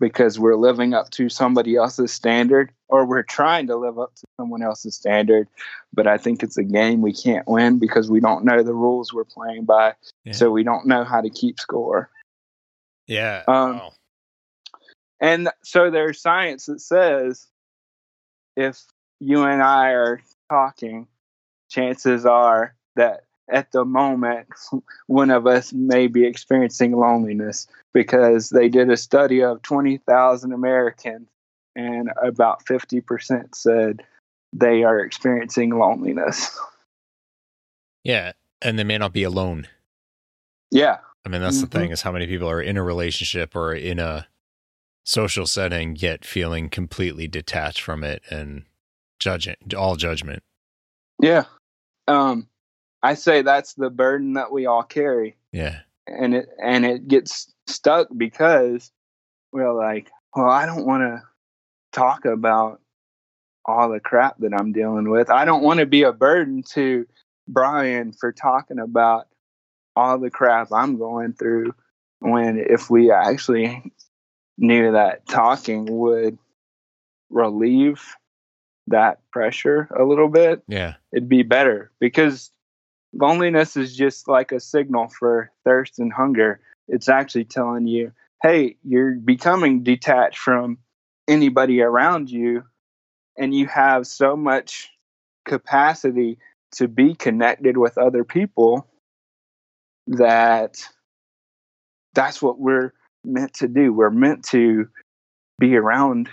[0.00, 4.24] because we're living up to somebody else's standard or we're trying to live up to
[4.36, 5.46] someone else's standard
[5.92, 9.12] but I think it's a game we can't win because we don't know the rules
[9.12, 10.32] we're playing by, Yeah.
[10.32, 12.10] so we don't know how to keep score.
[13.06, 13.42] Yeah.
[13.46, 13.92] Um, wow.
[15.20, 17.46] And so there's science that says
[18.56, 18.82] if
[19.20, 21.06] you and I are talking,
[21.70, 24.48] chances are that at the moment
[25.06, 31.28] one of us may be experiencing loneliness because they did a study of 20,000 Americans
[31.74, 34.02] and about 50% said
[34.52, 36.58] they are experiencing loneliness.
[38.04, 39.68] Yeah, and they may not be alone.
[40.72, 40.98] Yeah.
[41.24, 41.70] I mean, that's Mhm.
[41.70, 44.26] the thing is how many people are in a relationship or in a
[45.04, 48.64] social setting yet feeling completely detached from it and
[49.20, 50.42] judging all judgment.
[51.20, 51.44] Yeah.
[52.08, 52.48] Um
[53.02, 55.80] I say that's the burden that we all carry Yeah.
[56.06, 58.90] and it and it gets stuck because
[59.52, 61.22] we're like, well, I don't want to
[61.92, 62.80] talk about
[63.64, 65.30] all the crap that I'm dealing with.
[65.30, 67.06] I don't want to be a burden to
[67.48, 69.28] Bryan for talking about
[69.94, 71.74] all the crap I'm going through
[72.20, 73.92] when if we actually
[74.58, 76.38] knew that talking would
[77.30, 78.02] relieve
[78.88, 80.94] that pressure a little bit, Yeah.
[81.12, 82.50] it'd be better because
[83.12, 86.60] loneliness is just like a signal for thirst and hunger.
[86.88, 90.78] It's actually telling you, hey, you're becoming detached from
[91.28, 92.64] anybody around you,
[93.38, 94.90] and you have so much
[95.44, 96.38] capacity
[96.72, 98.86] to be connected with other people
[100.06, 100.82] that
[102.14, 102.92] that's what we're
[103.24, 103.92] meant to do.
[103.92, 104.88] We're meant to
[105.58, 106.28] be around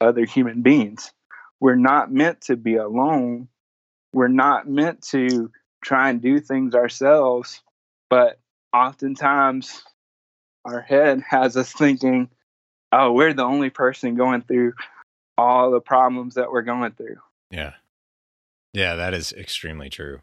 [0.00, 1.12] other human beings.
[1.60, 3.48] We're not meant to be alone.
[4.12, 5.50] We're not meant to
[5.84, 7.62] try and do things ourselves,
[8.10, 8.38] but
[8.72, 9.84] oftentimes
[10.64, 12.28] our head has us thinking,
[12.92, 14.72] oh, we're the only person going through
[15.36, 17.16] all the problems that we're going through.
[17.50, 17.74] Yeah.
[18.72, 20.20] Yeah, that is extremely true.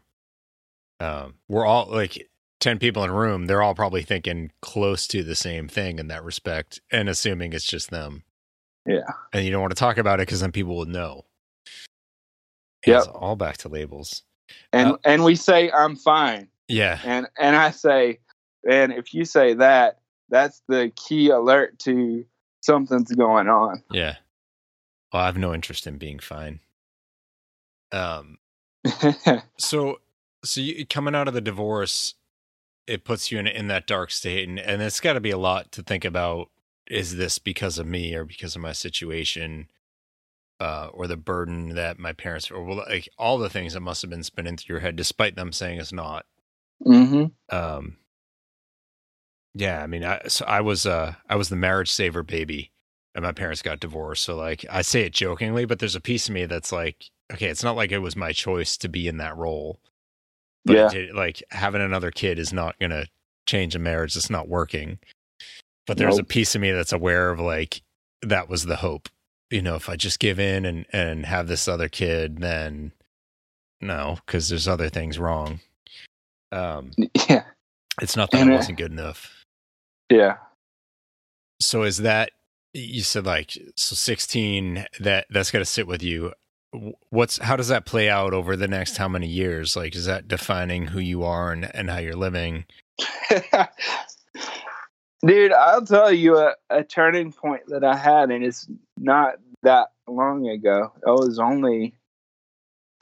[1.00, 2.28] Um, we're all like
[2.60, 6.08] 10 people in a room, they're all probably thinking close to the same thing in
[6.08, 8.24] that respect and assuming it's just them.
[8.86, 9.10] Yeah.
[9.32, 11.24] And you don't want to talk about it because then people will know.
[12.86, 12.98] Yeah.
[12.98, 14.22] It's all back to labels.
[14.72, 16.48] And Uh, and we say I'm fine.
[16.68, 16.98] Yeah.
[17.04, 18.20] And and I say,
[18.68, 22.24] and if you say that, that's the key alert to
[22.60, 23.82] something's going on.
[23.90, 24.16] Yeah.
[25.12, 26.60] Well, I have no interest in being fine.
[27.92, 28.38] Um,
[29.58, 29.98] so,
[30.42, 32.14] so you, coming out of the divorce,
[32.86, 35.38] it puts you in in that dark state, and and it's got to be a
[35.38, 36.48] lot to think about.
[36.90, 39.68] Is this because of me or because of my situation,
[40.62, 44.00] uh, or the burden that my parents, or well, like all the things that must
[44.02, 46.24] have been spinning through your head, despite them saying it's not.
[46.84, 47.96] hmm Um,
[49.54, 52.70] yeah, I mean, I so I was uh I was the marriage saver baby,
[53.14, 54.22] and my parents got divorced.
[54.24, 57.46] So like I say it jokingly, but there's a piece of me that's like, okay,
[57.48, 59.80] it's not like it was my choice to be in that role.
[60.64, 60.88] But Yeah.
[60.90, 63.06] did, like having another kid is not gonna
[63.46, 65.00] change a marriage that's not working.
[65.88, 67.82] But there's a piece of me that's aware of like
[68.22, 69.08] that was the hope.
[69.52, 72.92] You know, if I just give in and and have this other kid, then
[73.80, 75.60] no, because there's other things wrong.
[76.50, 76.92] Um,
[77.28, 77.44] Yeah.
[78.00, 79.44] it's not that And, it uh, wasn't good enough.
[80.10, 80.36] Yeah.
[81.60, 82.30] So is that
[82.72, 86.32] you said like so 16 that that's got to sit with you.
[87.10, 89.76] What's how does that play out over the next how many years?
[89.76, 92.64] Like is that defining who you are and and how you're living?
[95.24, 98.66] Dude, I'll tell you a, a turning point that I had, and it's
[99.02, 100.92] not that long ago.
[100.96, 101.94] It was only,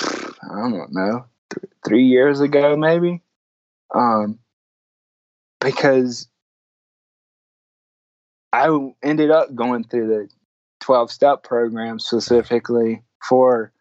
[0.00, 3.22] I don't know, th- three years ago, maybe.
[3.94, 4.38] Um,
[5.60, 6.28] because
[8.52, 8.68] I
[9.02, 10.28] ended up going through the
[10.80, 13.72] 12 step program specifically for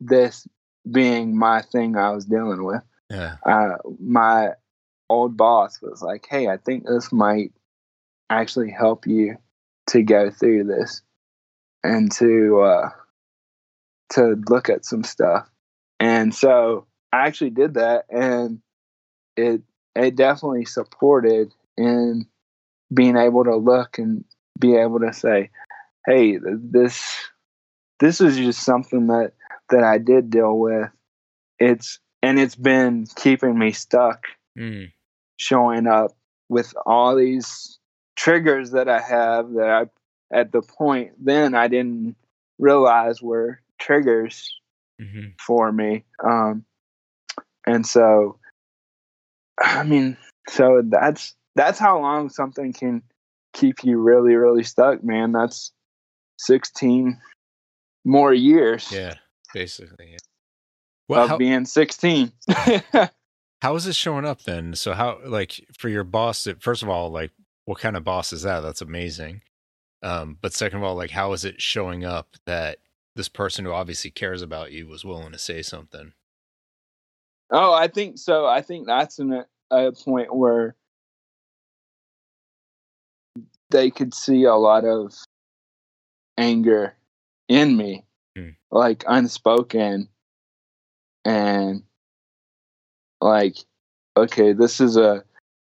[0.00, 0.46] this
[0.90, 3.36] being my thing I was dealing with Yeah.
[3.46, 4.50] uh, my
[5.08, 7.52] old boss was like, "Hey, I think this might
[8.30, 9.36] actually help you
[9.88, 11.02] to go through this
[11.82, 12.90] and to uh,
[14.10, 15.48] to look at some stuff."
[16.00, 18.60] And so I actually did that, and
[19.36, 19.62] it
[19.94, 22.26] it definitely supported in
[22.92, 24.24] being able to look and
[24.58, 25.50] be able to say,
[26.06, 27.16] "Hey, this
[28.00, 29.32] this is just something that
[29.70, 30.90] that I did deal with.
[31.58, 34.26] It's and it's been keeping me stuck
[34.58, 34.92] Mm.
[35.38, 36.12] showing up
[36.50, 37.78] with all these
[38.22, 42.14] triggers that I have that I at the point then I didn't
[42.58, 44.54] realize were triggers
[45.00, 46.04] hmm for me.
[46.22, 46.64] Um
[47.66, 48.38] and so
[49.60, 50.16] I mean
[50.48, 53.02] so that's that's how long something can
[53.54, 55.32] keep you really really stuck, man.
[55.32, 55.72] That's
[56.38, 57.20] 16
[58.04, 59.14] more years Yeah.
[59.52, 60.12] Basically.
[60.12, 60.18] Yeah.
[61.08, 62.32] Well, of how, being 16.
[63.60, 64.76] how is it showing up then?
[64.76, 66.46] So how like for your boss?
[66.60, 67.32] First of all, like
[67.64, 68.60] what kind of boss is that?
[68.60, 69.42] That's amazing.
[70.02, 72.78] Um, but second of all, like how is it showing up that
[73.14, 76.12] this person who obviously cares about you was willing to say something?
[77.50, 78.46] Oh, I think so.
[78.46, 80.74] I think that's an, a point where
[83.70, 85.14] they could see a lot of
[86.38, 86.94] anger
[87.48, 88.04] in me,
[88.36, 88.56] Mm.
[88.70, 90.08] like unspoken,
[91.26, 91.82] and
[93.20, 93.56] like,
[94.16, 95.22] okay, this is a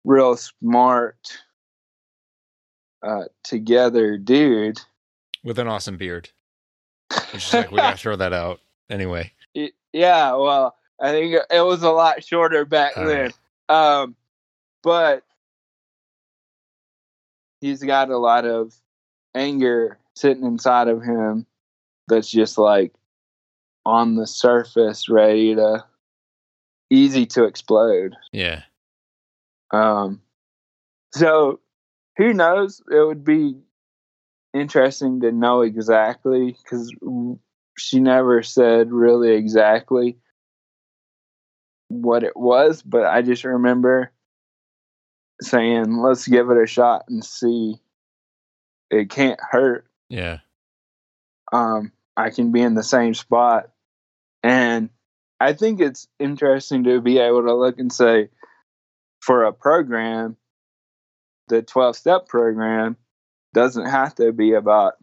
[0.04, 1.38] real smart,
[3.02, 4.80] uh, together dude.
[5.44, 6.30] With an awesome beard.
[7.32, 8.60] Is like we gotta throw that out.
[8.90, 9.32] Anyway.
[9.92, 13.32] Yeah, well, I think it was a lot shorter back All then.
[13.68, 14.16] Um,
[14.82, 15.24] but
[17.60, 18.74] he's got a lot of
[19.34, 21.46] anger sitting inside of him
[22.08, 22.92] that's just like
[23.84, 25.84] on the surface, ready to
[26.90, 28.16] easy to explode.
[28.32, 28.62] Yeah.
[29.70, 30.20] Um,
[31.12, 31.60] so
[32.18, 32.82] who knows?
[32.90, 33.54] It would be
[34.52, 36.92] interesting to know exactly because
[37.78, 40.18] she never said really exactly
[41.88, 44.12] what it was, but I just remember
[45.40, 47.76] saying, let's give it a shot and see.
[48.90, 49.86] It can't hurt.
[50.08, 50.38] Yeah.
[51.52, 53.70] Um, I can be in the same spot.
[54.42, 54.90] And
[55.40, 58.28] I think it's interesting to be able to look and say,
[59.20, 60.36] for a program,
[61.48, 62.96] the 12 step program
[63.54, 64.94] doesn't have to be about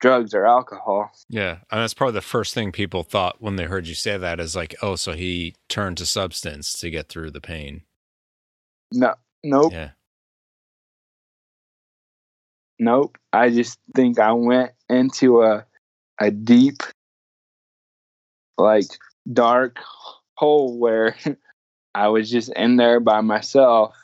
[0.00, 1.10] drugs or alcohol.
[1.28, 1.58] Yeah.
[1.70, 4.56] And that's probably the first thing people thought when they heard you say that is
[4.56, 7.82] like, oh, so he turned to substance to get through the pain.
[8.92, 9.14] No,
[9.44, 9.90] nope, Yeah.
[12.78, 13.16] nope.
[13.32, 15.64] I just think I went into a
[16.20, 16.82] a deep,
[18.58, 18.86] like
[19.32, 19.78] dark
[20.36, 21.16] hole where
[21.94, 23.94] I was just in there by myself.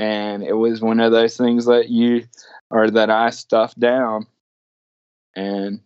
[0.00, 2.24] And it was one of those things that you
[2.70, 4.26] or that I stuffed down
[5.36, 5.80] and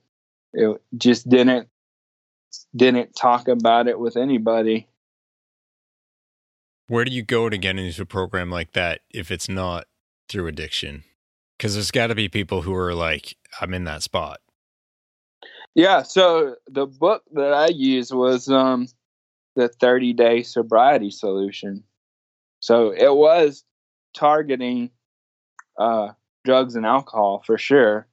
[0.52, 1.68] it just didn't
[2.76, 4.86] didn't talk about it with anybody.
[6.86, 9.86] Where do you go to get into a program like that if it's not
[10.28, 11.02] through addiction?
[11.58, 14.40] Because there's got to be people who are like, I'm in that spot.
[15.74, 18.86] Yeah, so the book that I used was um
[19.56, 21.82] the 30 day sobriety solution.
[22.60, 23.64] So it was
[24.14, 24.90] targeting
[25.78, 26.10] uh
[26.44, 28.06] drugs and alcohol for sure.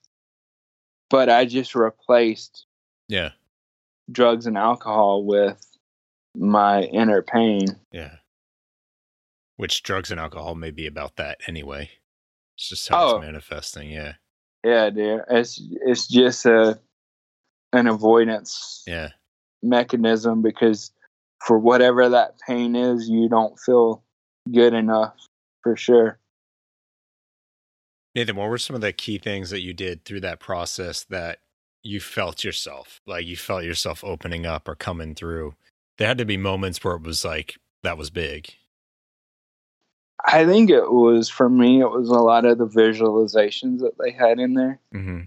[1.09, 2.65] But I just replaced
[3.07, 3.31] Yeah.
[4.11, 5.61] drugs and alcohol with
[6.35, 7.65] my inner pain.
[7.91, 8.17] Yeah.
[9.57, 11.91] Which drugs and alcohol may be about that anyway.
[12.57, 13.15] It's just how Oh.
[13.17, 13.91] it's manifesting.
[13.91, 14.13] Yeah.
[14.63, 15.21] Yeah, dude.
[15.29, 16.79] It's it's just a
[17.73, 19.09] an avoidance Yeah.
[19.61, 20.91] mechanism because
[21.45, 24.03] for whatever that pain is, you don't feel
[24.51, 25.15] good enough
[25.63, 26.19] for sure.
[28.15, 31.39] Nathan, what were some of the key things that you did through that process that
[31.83, 32.99] you felt yourself?
[33.07, 35.55] Like you felt yourself opening up or coming through?
[35.97, 38.53] There had to be moments where it was like, that was big.
[40.23, 41.81] I think it was for me.
[41.81, 45.21] It was a lot of the visualizations that they had in there, Mm-hmm.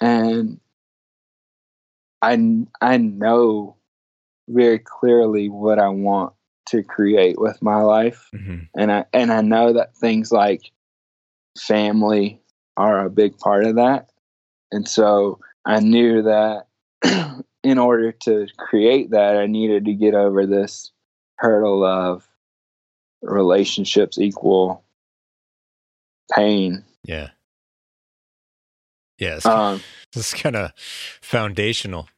[0.00, 0.60] and
[2.22, 3.76] I I know
[4.48, 6.32] very clearly what I want
[6.66, 8.64] to create with my life, Mm-hmm.
[8.76, 10.70] and I and I know that things like
[11.58, 12.40] family
[12.76, 14.10] are a big part of that,
[14.72, 16.66] and so I knew that
[17.62, 20.90] in order to create that, I needed to get over this
[21.38, 22.26] hurdle of
[23.22, 24.84] relationships equal
[26.32, 26.84] pain.
[27.04, 27.30] Yeah.
[29.18, 29.36] Yeah.
[29.36, 29.80] It's, Um,
[30.16, 30.72] it's kind of
[31.20, 32.08] foundational.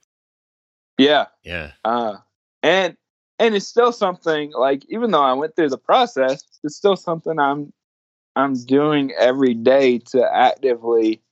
[0.99, 1.73] yeah, Yeah.
[1.85, 2.17] uh,
[2.63, 2.97] and
[3.39, 7.39] and it's still something like even though I went through the process, it's still something
[7.39, 7.73] I'm
[8.37, 11.23] I'm doing every day to actively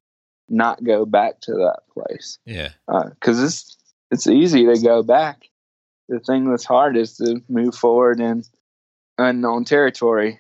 [0.48, 2.70] not go back to that place Yeah.
[2.88, 3.76] Uh, because it's
[4.10, 5.48] it's easy to go back.
[6.08, 8.44] The thing that's hard is to move forward in
[9.18, 10.38] unknown territory.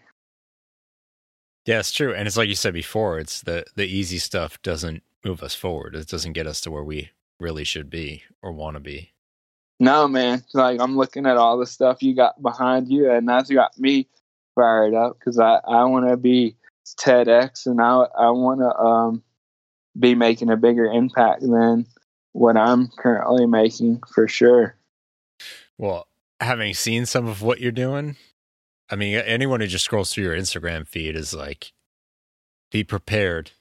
[1.64, 2.14] Yeah, it's true.
[2.14, 5.96] And it's like you said before, it's the the easy stuff doesn't move us forward.
[5.96, 7.10] It doesn't get us to where we
[7.40, 9.12] really should be or want to be.
[9.78, 10.42] No, man.
[10.54, 14.08] Like I'm looking at all the stuff you got behind you, and that's got me
[14.54, 16.56] fired up because I I want to be
[16.98, 19.22] TEDx, and I I want to um
[19.98, 21.86] be making a bigger impact than
[22.32, 24.76] what I'm currently making for sure.
[25.78, 26.06] Well,
[26.40, 28.16] having seen some of what you're doing,
[28.90, 31.72] I mean, anyone who just scrolls through your Instagram feed is like,
[32.70, 33.52] be prepared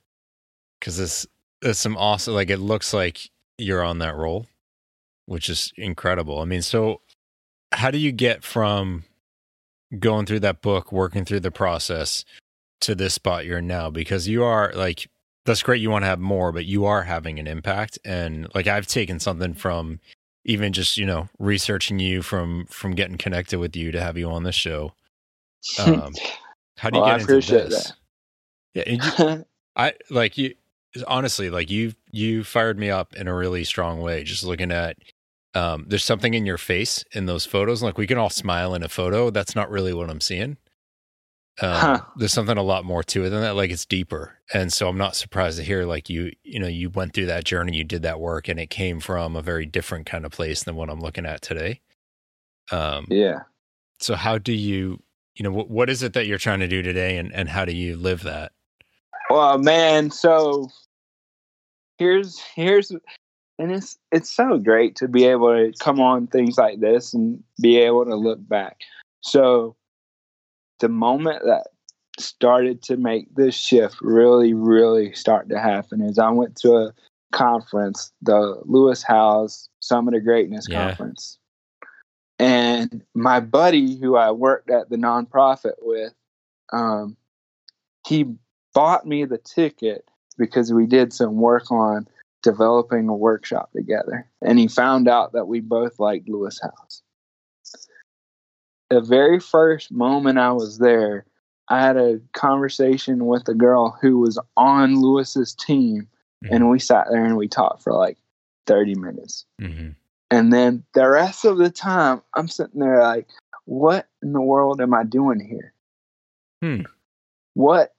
[0.79, 1.25] because this
[1.61, 2.33] there's some awesome.
[2.33, 4.45] Like it looks like you're on that roll,
[5.25, 6.39] which is incredible.
[6.39, 7.01] I mean, so
[7.71, 9.03] how do you get from
[9.99, 12.25] going through that book, working through the process
[12.81, 13.89] to this spot you're in now?
[13.89, 15.09] Because you are like
[15.45, 15.81] that's great.
[15.81, 17.99] You want to have more, but you are having an impact.
[18.03, 19.99] And like I've taken something from
[20.43, 24.29] even just you know researching you from from getting connected with you to have you
[24.29, 24.93] on this show.
[25.79, 26.13] Um,
[26.77, 27.93] how do you Well, get into this?
[28.73, 29.45] Yeah, and you,
[29.75, 30.55] I like you.
[31.07, 34.23] Honestly, like you, you fired me up in a really strong way.
[34.23, 34.97] Just looking at,
[35.55, 37.81] um, there's something in your face in those photos.
[37.81, 39.29] Like we can all smile in a photo.
[39.29, 40.57] That's not really what I'm seeing.
[41.61, 42.01] Um, Huh.
[42.17, 43.55] There's something a lot more to it than that.
[43.55, 46.89] Like it's deeper, and so I'm not surprised to hear like you, you know, you
[46.89, 50.05] went through that journey, you did that work, and it came from a very different
[50.05, 51.79] kind of place than what I'm looking at today.
[52.71, 53.43] Um, yeah.
[53.99, 55.01] so how do you,
[55.35, 57.63] you know, what, what is it that you're trying to do today, and and how
[57.63, 58.51] do you live that?
[59.29, 60.69] Well, man, so
[61.97, 62.91] here's here's
[63.57, 67.43] and it's it's so great to be able to come on things like this and
[67.61, 68.81] be able to look back.
[69.21, 69.75] So
[70.79, 71.67] the moment that
[72.19, 76.93] started to make this shift really, really start to happen is I went to a
[77.31, 80.85] conference, the Lewis Howes Summit of Greatness Yeah.
[80.85, 81.37] conference.
[82.39, 86.13] And my buddy who I worked at the nonprofit with,
[86.73, 87.15] um,
[88.05, 88.35] he
[88.73, 90.05] bought me the ticket
[90.37, 92.07] because we did some work on
[92.45, 94.29] developing a workshop together.
[94.41, 97.01] And he found out that we both liked Lewis Howes.
[98.91, 101.25] The very first moment I was there,
[101.69, 106.07] I had a conversation with a girl who was on Lewis's team,
[106.51, 108.19] and we sat there and we talked for like
[108.67, 109.45] 30 minutes.
[109.59, 109.89] Mm-hmm.
[110.29, 113.27] And then the rest of the time, I'm sitting there like,
[113.65, 115.73] what in the world am I doing here?
[116.61, 116.83] Hmm.
[117.55, 117.95] What?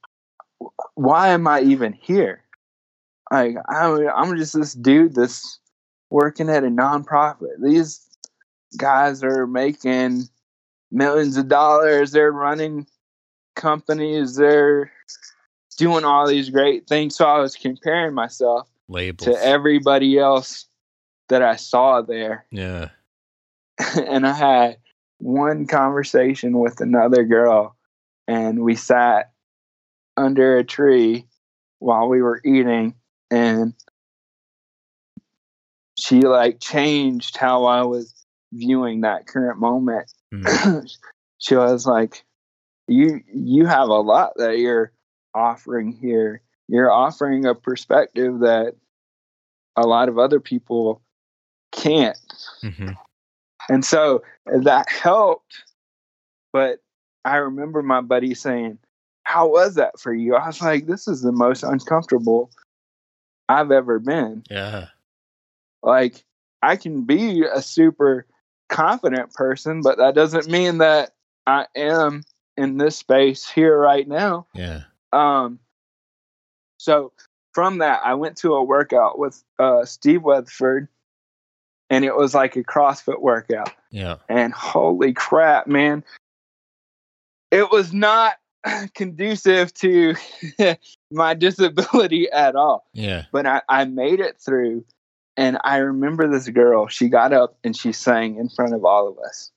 [0.95, 2.43] Why am I even here?
[3.31, 5.59] Like, I'm, I'm just this dude that's
[6.11, 7.63] working at a nonprofit.
[7.63, 8.07] These
[8.77, 10.29] guys are making
[10.91, 12.13] millions of dollars.
[12.13, 12.87] They're running
[13.55, 14.37] companies.
[14.37, 14.93] They're
[15.77, 17.17] doing all these great things.
[17.17, 19.27] So I was comparing myself Labels.
[19.27, 20.67] to everybody else
[21.29, 22.47] that I saw there.
[22.51, 22.91] yeah.
[24.07, 24.79] and I had
[25.19, 27.77] one conversation with another girl,
[28.27, 29.33] and we sat
[30.17, 31.27] under a tree
[31.79, 32.95] while we were eating,
[33.31, 33.75] and
[35.99, 38.15] she like changed how I was
[38.53, 40.13] viewing that current moment.
[40.33, 40.87] Mhm.
[41.39, 42.25] she was like,
[42.89, 44.93] "You you have a lot that you're
[45.35, 46.43] offering here.
[46.69, 48.75] You're offering a perspective that
[49.77, 51.03] a lot of other people
[51.73, 52.19] can't."
[52.63, 52.97] Mhm.
[53.69, 55.65] And so that helped.
[56.53, 56.79] But
[57.25, 58.79] I remember my buddy saying,
[59.25, 60.37] How was that for you?
[60.37, 62.51] I was like, This is the most uncomfortable
[63.49, 64.45] I've ever been.
[64.51, 64.89] Yeah.
[65.83, 66.25] Like,
[66.63, 68.27] I can be a super
[68.69, 71.15] confident person, but that doesn't mean that
[71.47, 72.25] I am
[72.57, 74.47] in this space here right now.
[74.55, 74.83] Yeah.
[75.13, 75.61] Um,
[76.79, 77.13] so
[77.53, 80.89] from that, I went to a workout with uh, Steve Weatherford,
[81.89, 83.73] and it was like a CrossFit workout.
[83.91, 84.17] Yeah.
[84.29, 86.05] And holy crap, man,
[87.51, 88.35] it was not
[88.95, 90.15] conducive to
[91.11, 92.87] my disability at all.
[92.93, 93.25] Yeah.
[93.33, 94.85] But I, I made it through.
[95.37, 99.07] And I remember this girl, she got up and she sang in front of all
[99.09, 99.51] of us.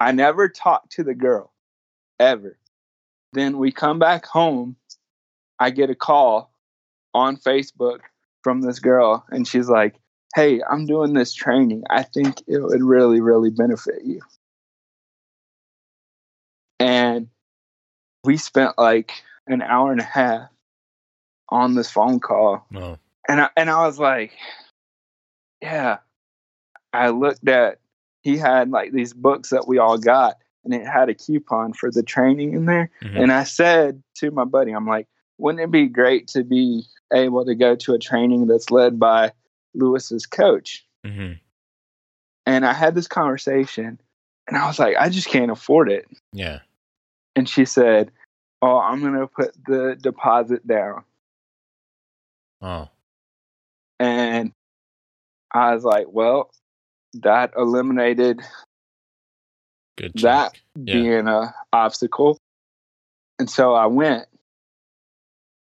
[0.00, 1.52] I never talked to the girl
[2.18, 2.58] ever.
[3.32, 4.76] Then we come back home.
[5.58, 6.52] I get a call
[7.14, 8.00] on Facebook
[8.42, 9.94] from this girl, and she's like,
[10.34, 11.84] Hey, I'm doing this training.
[11.88, 14.20] I think it would really, really benefit you.
[16.78, 17.28] And
[18.26, 19.12] we spent like
[19.46, 20.48] an hour and a half
[21.48, 22.98] on this phone call Oh.
[23.28, 24.32] and I, and I was like,
[25.62, 25.98] yeah.
[26.92, 27.78] I looked at
[28.22, 31.90] he had like these books that we all got, and it had a coupon for
[31.90, 32.90] the training in there.
[33.02, 33.22] Mhm.
[33.22, 35.06] And I said to my buddy, I'm like,
[35.38, 39.32] wouldn't it be great to be able to go to a training that's led by
[39.74, 40.84] Lewis's coach?
[41.04, 41.38] Mhm.
[42.46, 44.00] And I had this conversation,
[44.48, 46.06] and I was like, I just can't afford it.
[46.32, 46.60] Yeah.
[47.36, 48.10] And she said,
[48.62, 51.04] Oh, I'm gonna put the deposit down.
[52.62, 52.88] Oh.
[54.00, 54.52] And
[55.52, 56.50] I was like, well,
[57.14, 58.40] that eliminated
[59.96, 60.12] Good.
[60.16, 60.58] that.
[60.74, 60.94] Yeah.
[60.94, 62.38] being a obstacle.
[63.38, 64.26] And so I went.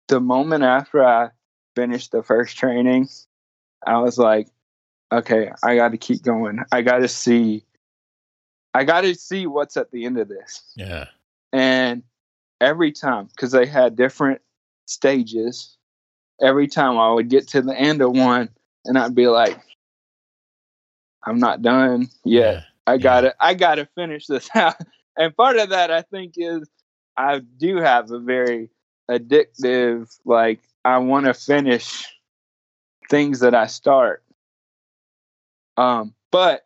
[0.07, 1.29] The moment after I
[1.75, 3.07] finished the first training,
[3.85, 4.49] I was like,
[5.11, 6.59] okay, I got to keep going.
[6.71, 7.63] I got to see
[8.73, 10.63] I got to see what's at the end of this.
[10.75, 11.07] Yeah.
[11.53, 12.03] And
[12.59, 14.41] every time cuz they had different
[14.85, 15.77] stages,
[16.41, 18.49] every time I would get to the end of one
[18.85, 19.59] and I'd be like
[21.23, 22.63] I'm not done yet.
[22.87, 24.75] I gotta I gotta finish this out.
[25.17, 26.67] And part of that I think is
[27.17, 28.69] I do have a very
[29.09, 32.05] addictive like I want to finish
[33.09, 34.23] things that I start.
[35.77, 36.63] Um But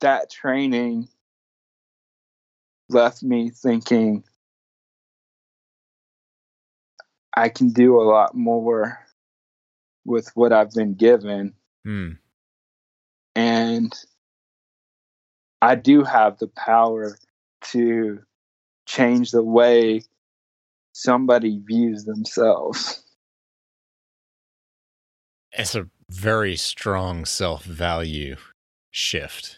[0.00, 1.08] that training
[2.88, 4.24] left me thinking
[7.36, 8.98] I can do a lot more
[10.04, 11.54] with what I've been given.
[11.84, 12.12] Hmm.
[13.36, 13.94] And
[15.62, 17.16] I do have the power
[17.70, 18.20] to
[18.86, 20.02] change the way
[20.92, 23.04] somebody views themselves.
[25.52, 28.36] It's a very strong self value
[28.90, 29.56] shift.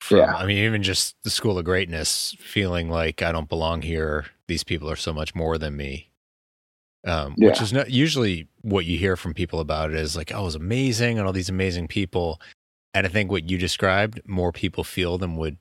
[0.00, 0.34] From, Yeah.
[0.34, 4.26] I mean, even just the school of greatness, feeling like I don't belong here.
[4.48, 6.10] These people are so much more than me.
[7.06, 10.40] Um, Which is not usually what you hear from people about it is like, oh,
[10.40, 12.40] it was amazing and all these amazing people.
[12.92, 15.56] And I think what you described, more people feel than would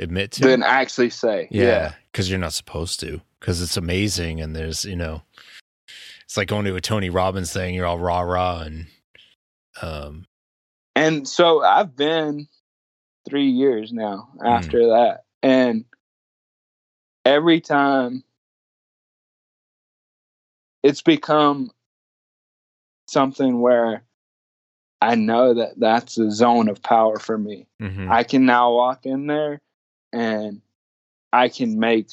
[0.00, 0.42] admit to.
[0.42, 1.46] Than actually say.
[1.50, 3.20] Yeah, because you're not supposed to.
[3.38, 5.22] Because it's amazing, and there's you know,
[6.24, 7.74] it's like going to a Tony Robbins thing.
[7.74, 8.86] You're all rah rah, and
[9.80, 10.26] um,
[10.96, 12.48] And so I've been
[13.28, 15.24] three years now after that.
[15.42, 15.84] And
[17.24, 18.24] every time
[20.82, 21.70] it's become
[23.06, 24.02] something where
[25.02, 27.66] I know that that's a zone of power for me.
[27.80, 28.10] mhm.
[28.10, 29.60] I can now walk in there
[30.12, 30.60] and
[31.32, 32.08] I can make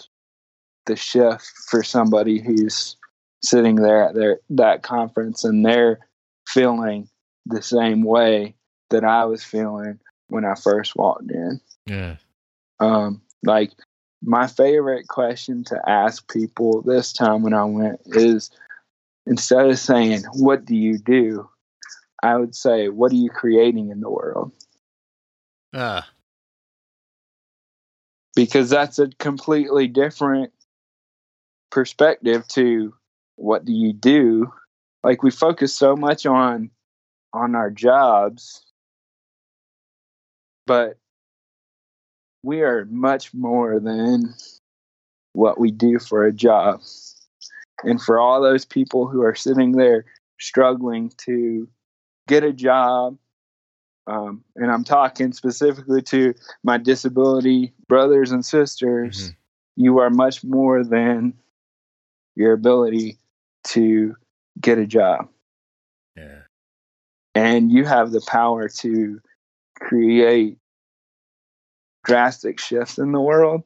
[0.86, 2.96] the shift for somebody who's
[3.44, 6.00] sitting there at their that conference and they're
[6.48, 7.10] feeling
[7.46, 8.56] the same way
[8.90, 11.62] that I was feeling when I first walked in.
[11.86, 12.16] yeah,
[12.80, 13.72] Um, like
[14.22, 18.50] my favorite question to ask people this time when I went is
[19.26, 21.50] instead of saying, What do you do?
[22.24, 24.52] I would say, What are you creating in the world?
[25.74, 26.08] ah,
[28.36, 30.54] because that's a completely different
[31.72, 32.94] perspective to
[33.36, 34.52] what do you do
[35.04, 36.70] like we focus so much on
[37.34, 38.64] on our jobs
[40.68, 40.98] but
[42.44, 44.36] we are much more than
[45.34, 46.82] what we do for a job
[47.84, 50.06] and for all those people who are sitting there
[50.40, 51.68] struggling to
[52.28, 53.18] get a job
[54.06, 59.36] um, and i'm talking specifically to my disability brothers and sisters, Mhm.
[59.78, 61.34] you are much more than
[62.36, 63.18] your ability
[63.64, 64.16] to
[64.60, 65.30] get a job.
[66.16, 66.42] yeah,
[67.36, 69.22] And you have the power to
[69.80, 70.58] create
[72.04, 73.64] drastic shifts in the world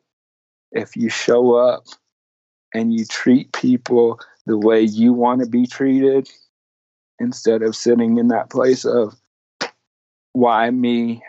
[0.72, 1.84] if you show up
[2.74, 6.30] and you treat people the way you want to be treated
[7.20, 9.16] instead of sitting in that place of
[10.34, 11.22] why me?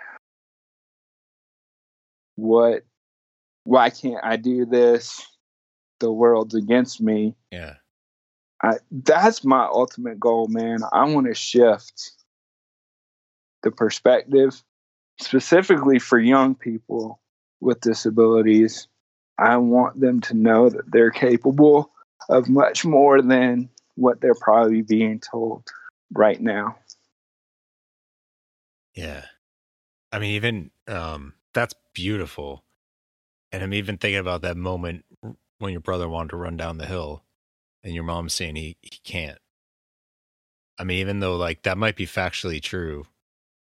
[2.36, 2.84] What
[3.64, 5.24] why can't i do this?
[6.00, 7.36] The world's against me.
[7.50, 7.74] Yeah,
[8.62, 10.80] I, that's my ultimate goal man.
[10.92, 12.12] I want to shift
[13.62, 14.62] the perspective
[15.20, 17.20] specifically for young people
[17.60, 18.88] with disabilities
[19.38, 21.90] i want them to know that they're capable
[22.28, 25.64] of much more than what they're probably being told
[26.12, 26.76] right now
[28.94, 29.24] yeah.
[30.10, 32.64] I mean, even um, that's beautiful.
[33.50, 35.04] And I'm even thinking about that moment
[35.58, 37.22] when your brother wanted to run down the hill,
[37.82, 39.38] and your mom saying he he can't.
[40.78, 43.04] I mean, even though like that might be factually true,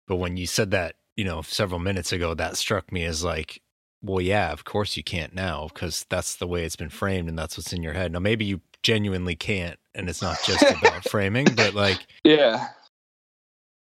[0.07, 3.61] but when you said that, you know, several minutes ago, that struck me as like,
[4.03, 7.39] well, yeah, of course you can't now because that's the way it's been framed and
[7.39, 8.13] that's what's in your head.
[8.13, 12.69] Now, maybe you genuinely can't, and it's not just about framing, but like, yeah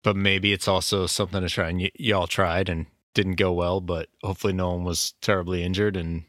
[0.05, 1.69] but maybe it's also something to try.
[1.69, 5.97] And y- y'all tried and didn't go well, but hopefully no one was terribly injured
[5.97, 6.23] and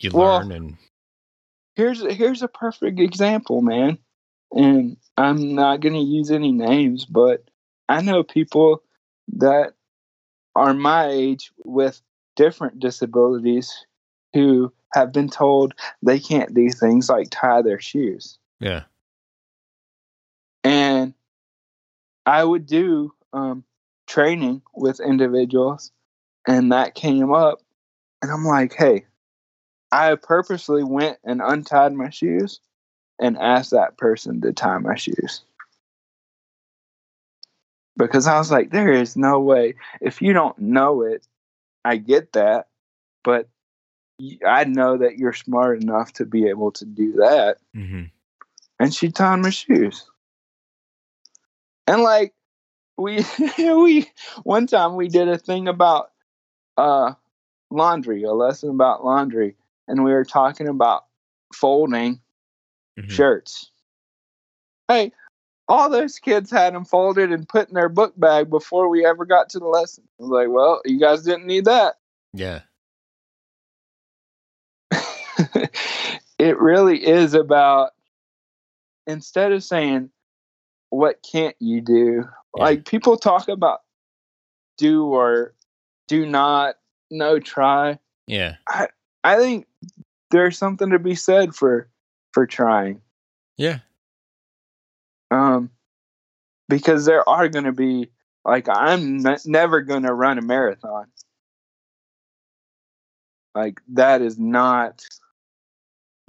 [0.00, 0.76] you Well, learn and
[1.76, 3.98] here's here's a perfect example, man.
[4.52, 7.48] And I'm not going to use any names, but
[7.88, 8.82] I know people
[9.34, 9.74] that
[10.54, 12.00] are my age with
[12.36, 13.86] different disabilities
[14.32, 18.38] who have been told they can't do things like tie their shoes.
[18.60, 18.84] yeah,
[20.62, 21.14] And
[22.26, 23.64] I would do um,
[24.06, 25.92] training with individuals,
[26.46, 27.60] and that came up.
[28.22, 29.04] And I'm like, hey,
[29.92, 32.60] I purposely went and untied my shoes
[33.20, 35.42] and asked that person to tie my shoes.
[37.96, 39.74] Because I was like, there is no way.
[40.00, 41.26] If you don't know it,
[41.84, 42.68] I get that.
[43.22, 43.48] But
[44.46, 48.04] I know that you're smart enough to be able to do that hmm
[48.78, 50.08] and she tied my shoes.
[51.86, 52.34] And like
[52.96, 53.24] we
[53.58, 54.10] we
[54.42, 56.12] one time we did a thing about
[56.76, 57.14] uh
[57.70, 59.56] laundry, a lesson about laundry,
[59.88, 61.04] and we were talking about
[61.52, 62.20] folding
[62.98, 63.10] Mhm.
[63.10, 63.70] shirts.
[64.88, 65.12] Hey,
[65.68, 69.24] all those kids had them folded and put in their book bag before we ever
[69.24, 70.04] got to the lesson.
[70.20, 71.94] I was like, well, you guys didn't need that.
[72.32, 72.60] Yeah.
[76.38, 77.90] it really is about
[79.06, 80.10] instead of saying
[80.90, 82.24] what can't you do
[82.56, 82.62] Yeah.
[82.64, 83.80] like people talk about
[84.78, 85.54] do or
[86.08, 86.76] do not
[87.10, 88.56] no try Yeah.
[89.24, 89.66] i think
[90.30, 91.88] there's something to be said for
[92.32, 93.00] for trying
[93.56, 93.80] Yeah.
[95.34, 95.70] Um
[96.68, 98.10] because there are going to be
[98.44, 101.06] like i'm ne- never going to run a marathon
[103.54, 105.02] like that is not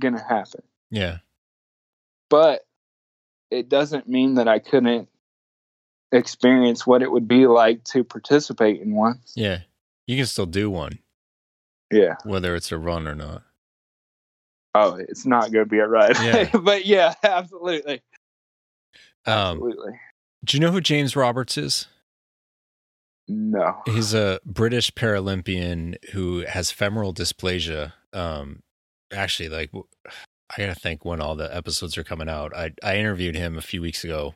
[0.01, 1.17] going to happen Yeah.
[2.29, 2.65] but
[3.51, 5.07] it doesn't mean that I couldn't
[6.11, 9.21] experience what it would be like to participate in one.
[9.35, 9.59] Yeah.
[10.07, 10.99] You can still do one,
[11.91, 12.15] Yeah.
[12.25, 13.43] whether it's a run or not.
[14.73, 16.17] Oh, it's not going to be a ride.
[16.19, 16.49] Yeah.
[16.63, 18.01] but yeah, absolutely.
[19.25, 19.59] Um,
[20.43, 21.87] do you know who James Roberts is?
[23.27, 23.81] No.
[23.85, 27.93] He's a British Paralympian who has femoral dysplasia.
[28.13, 28.61] Um,
[29.11, 29.71] actually, like
[30.05, 32.55] I gotta think when all the episodes are coming out.
[32.55, 34.35] I I interviewed him a few weeks ago.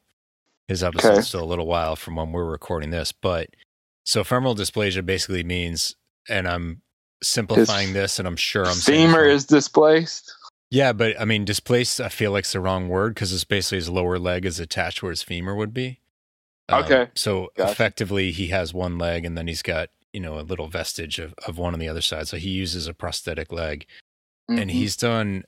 [0.67, 1.21] His episode's Okay.
[1.21, 3.49] still a little while from when we're recording this, but
[4.03, 5.95] so femoral dysplasia basically means,
[6.27, 6.81] and I'm
[7.21, 10.33] simplifying this, and I'm sure I'm Femur is displaced.
[10.72, 11.99] Yeah, but I mean displaced.
[11.99, 15.01] I feel like it's the wrong word because it's basically his lower leg is attached
[15.01, 15.99] where his femur would be.
[16.70, 17.07] Um, Okay.
[17.15, 17.72] So Gotcha.
[17.72, 21.34] effectively, he has one leg, and then he's got you know a little vestige of,
[21.47, 22.28] of one on the other side.
[22.28, 23.86] So he uses a prosthetic leg,
[24.47, 24.74] and Mhm.
[24.74, 25.43] he's done.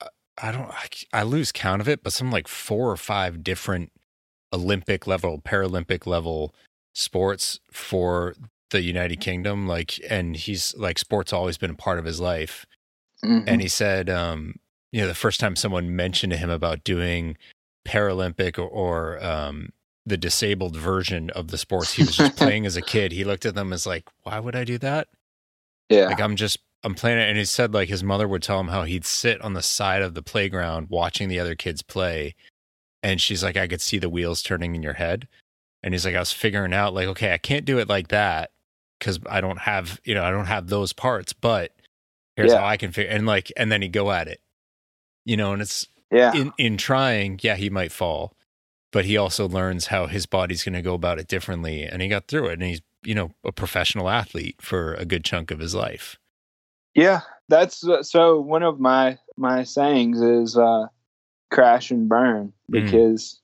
[0.00, 0.70] uh, I don't.
[0.70, 3.92] I, I lose count of it, but some like four or five different
[4.52, 6.54] Olympic level, Paralympic level
[6.94, 8.34] sports for
[8.70, 9.66] the United Kingdom.
[9.66, 12.66] Like, and he's like sports always been a part of his life
[13.24, 13.44] Mhm.
[13.46, 14.56] and he said um
[14.90, 17.36] you know the first time someone mentioned to him about doing
[17.86, 19.70] paralympic or, or um
[20.04, 23.46] the disabled version of the sports he was just playing as a kid he looked
[23.46, 25.08] at them as like why would i do that
[25.88, 26.06] yeah.
[26.06, 28.68] like i'm just i'm playing it and he said like his mother would tell him
[28.68, 32.34] how he'd sit on the side of the playground watching the other kids play
[33.04, 35.28] and she's like i could see the wheels turning in your head
[35.84, 38.50] and he's like i was figuring out like okay i can't do it like that
[38.98, 41.72] because i don't have you know i don't have those parts but
[42.36, 42.58] here's Yeah.
[42.60, 44.40] how i can figure and like and then he'd go at it
[45.24, 46.32] you know and it's yeah.
[46.34, 48.34] in in trying yeah he might fall
[48.92, 52.08] but he also learns how his body's going to go about it differently and he
[52.08, 55.58] got through it and he's you know a professional athlete for a good chunk of
[55.58, 56.18] his life
[56.94, 57.20] yeah.
[57.48, 60.86] That's uh, so one of my my sayings is uh
[61.50, 62.84] crash and burn Mm.
[62.84, 63.40] because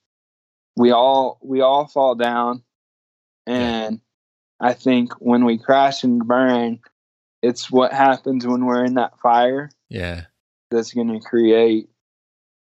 [0.77, 2.63] we all we all fall down
[3.47, 3.99] and
[4.59, 6.79] I think when we crash and burn
[7.41, 10.25] it's what happens when we're in that fire yeah
[10.71, 11.89] that's going to create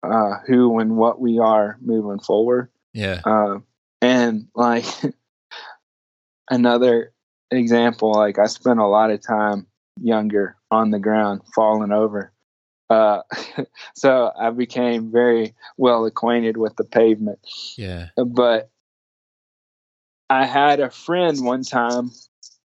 [0.02, 2.70] uh, who and what we are moving forward.
[2.92, 3.58] yeah Uh,
[4.00, 4.84] and like
[6.50, 7.12] another
[7.50, 9.66] example, like I spent a lot of time
[10.00, 12.32] younger on the ground falling over.
[12.88, 13.22] Uh,
[13.96, 17.40] so I became very well acquainted with the pavement.
[17.76, 18.70] yeah But
[20.28, 22.10] I had a friend one time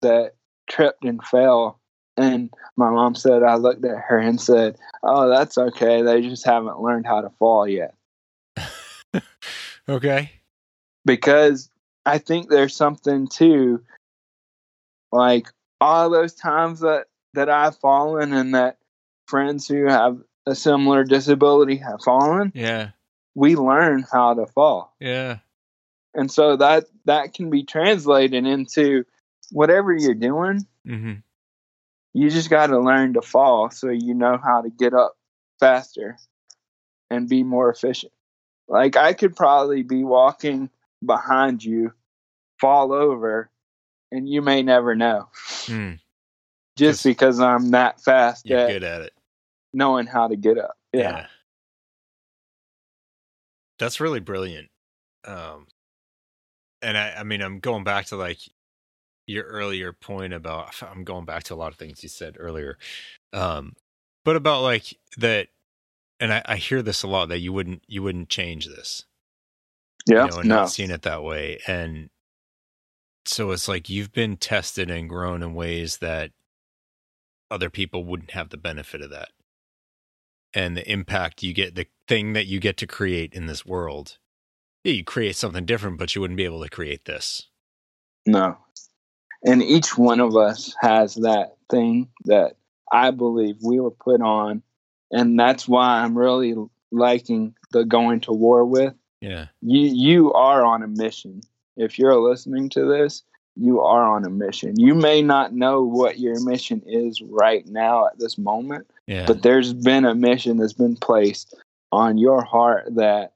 [0.03, 0.33] that
[0.69, 1.81] tripped and fell.
[2.17, 6.03] And my mom said, I looked at her and said, Oh, that's okay.
[6.03, 7.95] They just haven't learned how to fall yet.
[9.89, 10.31] okay
[11.05, 11.71] Because
[12.07, 13.83] I think there's something to
[15.13, 15.47] like
[15.81, 18.79] all those times that, that I've fallen and that
[19.27, 22.91] friends who have a similar disability have fallen, yeah
[23.37, 24.95] we learn how to fall.
[25.01, 25.39] yeah
[26.15, 29.05] and so that that can be translated into
[29.51, 31.15] whatever you're doing hmm
[32.15, 35.17] you just got to learn to fall so you know how to get up
[35.61, 36.17] faster
[37.11, 38.13] and be more efficient.
[38.69, 40.71] Like i could probably be walking
[41.05, 41.93] behind you
[42.61, 43.51] fall over
[44.11, 45.29] and you may never know.
[45.67, 45.99] Mm.
[46.77, 49.13] just Just- because i'm that fast you're at good at it.
[49.73, 50.77] knowing how to get up.
[50.93, 51.27] Yeah,
[53.79, 54.71] That's really brilliant.
[55.25, 55.67] Um
[56.83, 58.39] and I I mean I'm going back to like
[59.27, 62.79] your earlier point about I'm going back to a lot of things you said earlier.
[63.33, 63.75] Um
[64.25, 65.49] but about like that
[66.21, 69.05] and I, I hear this a lot that you wouldn't you wouldn't change this.
[70.07, 71.59] yeah, You know, and no not seeing it that way.
[71.67, 72.11] And
[73.27, 76.31] so it's like you've been tested and grown in ways that
[77.51, 79.31] other people wouldn't have the benefit of that.
[80.53, 84.19] And the impact you get, the thing that you get to create in this world.
[84.85, 87.49] Yeah, you create something different, but you wouldn't be able to create this.
[88.27, 88.59] No.
[89.45, 92.57] And each one of us has that thing that
[92.91, 94.63] I believe we were put on.
[95.11, 96.55] And that's why I'm really
[96.91, 99.47] liking the going to war with Yeah.
[99.61, 101.41] You you are on a mission.
[101.77, 103.23] If you're listening to this,
[103.57, 104.75] you are on a mission.
[104.79, 109.27] You may not know what your mission is right now at this moment, Yeah.
[109.27, 111.55] but there's been a mission that's been placed
[111.93, 113.33] on your heart that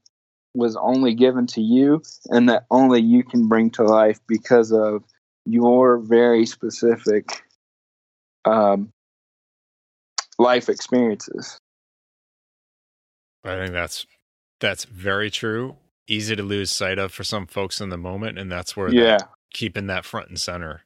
[0.54, 5.04] was only given to you and that only you can bring to life because of
[5.49, 7.42] your very specific
[8.44, 8.92] um,
[10.38, 11.59] life experiences.
[13.44, 14.07] I think that's
[14.61, 15.76] that's very true.
[16.07, 19.18] Easy to lose sight of for some folks in the moment, and that's where Yeah.
[19.18, 20.84] that, keeping that front and center.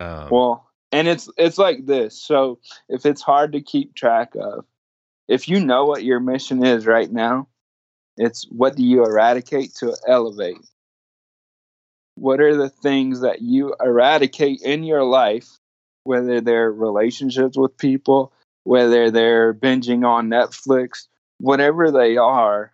[0.00, 2.20] Um, Well, and it's it's like this.
[2.20, 2.58] So
[2.88, 4.64] if it's hard to keep track of,
[5.28, 7.48] if you know what your mission is right now,
[8.16, 10.58] it's what do you eradicate to elevate?
[12.16, 15.48] What are the things that you eradicate in your life,
[16.04, 18.32] whether they're relationships with people,
[18.64, 21.08] whether they're binging on Netflix,
[21.38, 22.72] whatever they are,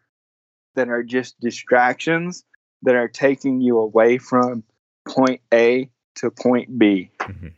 [0.74, 2.44] that are just distractions
[2.82, 4.62] that are taking you away from
[5.08, 7.48] point A to point B mm-hmm.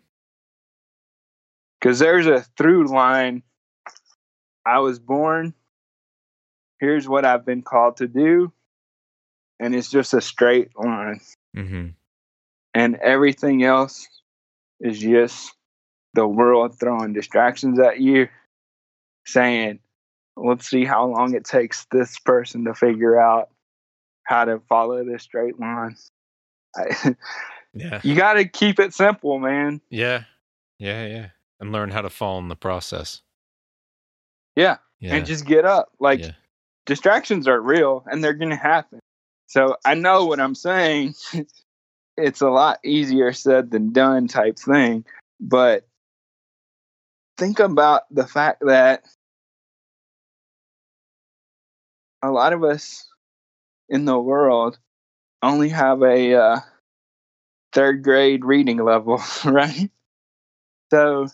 [1.79, 3.43] because there's a through line.
[4.65, 5.55] I was born.
[6.79, 8.53] Here's what I've been called to do.
[9.59, 11.21] And it's just a straight line.
[11.57, 11.95] Mhm.
[12.75, 14.09] And everything else
[14.81, 15.53] is just
[16.15, 18.29] the world throwing distractions at you,
[19.27, 19.81] saying,
[20.37, 23.51] let's see how long it takes this person to figure out
[24.25, 25.97] how to follow this straight line.
[27.73, 28.01] Yeah.
[28.03, 29.81] you got to keep it simple, man.
[29.91, 30.25] Yeah.
[30.81, 31.07] Yeah.
[31.07, 31.27] Yeah.
[31.61, 33.21] And learn how to fall in the process.
[34.57, 34.79] Yeah.
[34.99, 35.15] Yeah.
[35.15, 35.93] And just get up.
[36.01, 36.33] Like, yeah.
[36.87, 38.99] distractions are real and they're going to happen.
[39.51, 41.17] So I know what I'm saying.
[42.17, 45.05] it's a lot easier said than done type thing.
[45.41, 45.89] But
[47.37, 49.03] think about the fact that
[52.23, 53.09] a lot of us
[53.89, 54.79] in the world
[55.43, 56.61] only have a uh,
[57.73, 59.91] third grade reading level, right?
[60.93, 61.27] So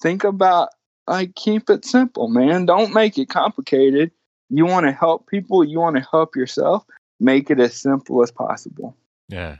[0.00, 0.70] think about
[1.06, 2.64] like keep it simple, man.
[2.64, 4.12] Don't make it complicated.
[4.48, 6.84] You want to help people, you want to help yourself,
[7.18, 8.96] make it as simple as possible.
[9.28, 9.56] Yeah.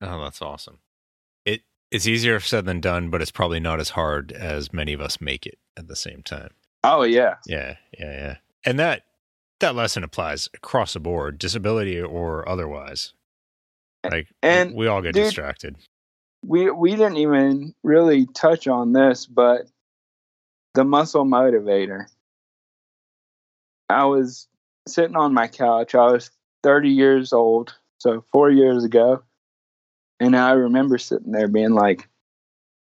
[0.00, 0.78] Oh, that's awesome.
[1.44, 5.00] It it's easier said than done, but it's probably not as hard as many of
[5.00, 6.50] us make it at the same time.
[6.84, 7.34] Oh yeah.
[7.46, 8.36] Yeah, yeah, yeah.
[8.64, 9.04] And that
[9.60, 13.12] that lesson applies across the board, disability or otherwise.
[14.08, 15.76] Like And, we all get dude, distracted.
[16.44, 19.62] We we didn't even really touch on this, but
[20.74, 22.06] the muscle motivator.
[23.88, 24.48] I was
[24.86, 25.94] sitting on my couch.
[25.94, 26.30] I was
[26.62, 29.22] 30 years old, so 4 years ago.
[30.20, 32.08] And I remember sitting there being like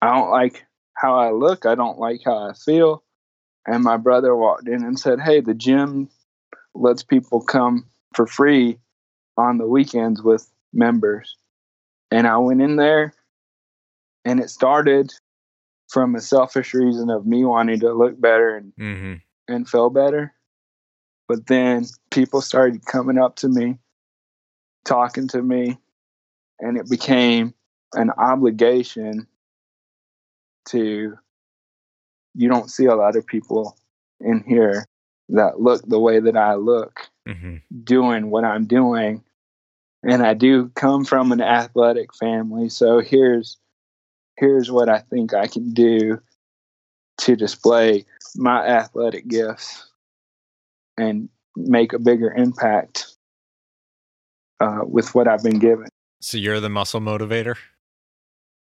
[0.01, 3.03] I don't like how I look, I don't like how I feel.
[3.67, 6.09] And my brother walked in and said, "Hey, the gym
[6.75, 8.79] lets people come for free
[9.37, 11.35] on the weekends with members."
[12.11, 13.13] And I went in there
[14.23, 15.11] and it started
[15.89, 19.53] from a selfish reason of me wanting to look better and, Mm-hmm.
[19.53, 20.33] and feel better.
[21.27, 23.79] But then people started coming up to me,
[24.83, 25.77] talking to me,
[26.59, 27.53] and it became
[27.93, 29.27] an obligation
[30.69, 31.17] to
[32.37, 33.77] you don't see a lot of people
[34.19, 34.85] in here
[35.29, 37.55] that look the way that I look Mm-hmm.
[37.83, 39.23] doing what I'm doing.
[40.03, 43.57] And I do come from an athletic family, so here's
[44.37, 46.21] here's what I think I can do
[47.19, 48.05] to display
[48.35, 49.89] my athletic gifts
[50.97, 53.07] and make a bigger impact
[54.59, 55.87] uh, with what I've been given.
[56.21, 57.55] So you're the muscle motivator?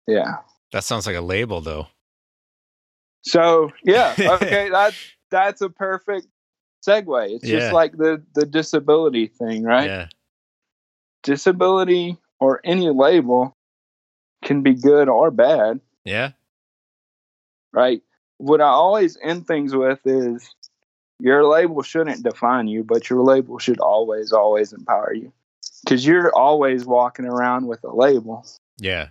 [0.07, 0.37] Yeah.
[0.73, 1.87] That sounds like a label though.
[3.23, 4.97] So yeah, okay, that's
[5.31, 6.27] that's a perfect
[6.87, 7.31] segue.
[7.35, 7.59] It's Yeah.
[7.61, 9.87] just like the the disability thing, right?
[9.89, 10.09] Yeah.
[11.23, 13.57] Disability or any label
[14.45, 15.81] can be good or bad.
[16.05, 16.33] Yeah.
[17.73, 18.01] right?
[18.39, 20.55] What I always end things with is
[21.19, 25.33] your label shouldn't define you, but your label should always, always empower you.
[25.85, 28.47] Because you're always walking around with a label.
[28.79, 29.09] Yeah.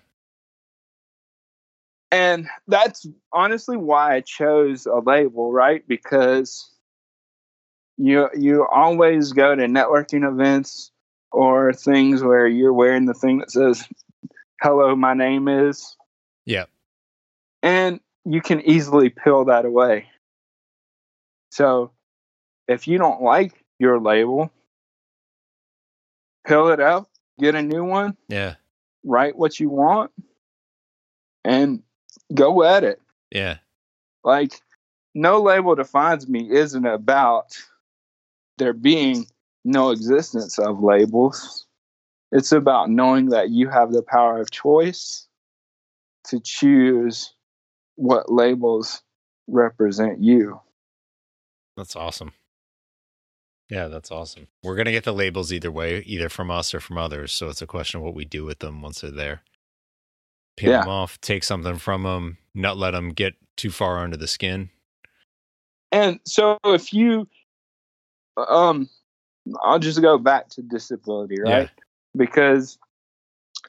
[2.12, 5.86] And that's honestly why I chose a label, right?
[5.88, 6.70] Because
[7.98, 10.92] you you always go to networking events
[11.32, 13.88] or things where you're wearing the thing that says
[14.62, 15.96] hello my name is
[16.46, 16.66] Yeah.
[17.64, 20.08] and you can easily peel that away.
[21.52, 21.92] So,
[22.68, 24.52] if you don't like your label,
[26.46, 27.08] peel it out,
[27.40, 28.56] get a new one, Yeah.
[29.04, 30.12] write what you want,
[31.44, 31.84] and
[32.34, 33.02] go at it.
[33.32, 33.58] Yeah.
[34.24, 34.62] Like,
[35.14, 37.58] no label defines me isn't about
[38.58, 39.28] there being
[39.64, 41.68] no existence of labels.
[42.32, 45.28] It's about knowing that you have the power of choice
[46.26, 47.34] to choose
[47.96, 49.02] what labels
[49.48, 50.60] represent you.
[51.78, 52.34] That's awesome.
[53.70, 54.48] Yeah, that's awesome.
[54.64, 57.32] We're going to get the labels either way, either from us or from others.
[57.32, 59.42] So it's a question of what we do with them once they're there.
[60.56, 60.80] Peel Yeah.
[60.82, 64.70] them off, take something from them, not let them get too far under the skin.
[65.92, 67.28] And so if you
[68.38, 68.90] um
[69.64, 71.70] I'll just go back to disability, right?
[72.16, 72.78] Because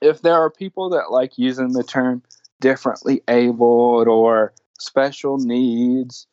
[0.02, 2.22] if there are people that like using the term
[2.60, 6.26] differently abled or special needs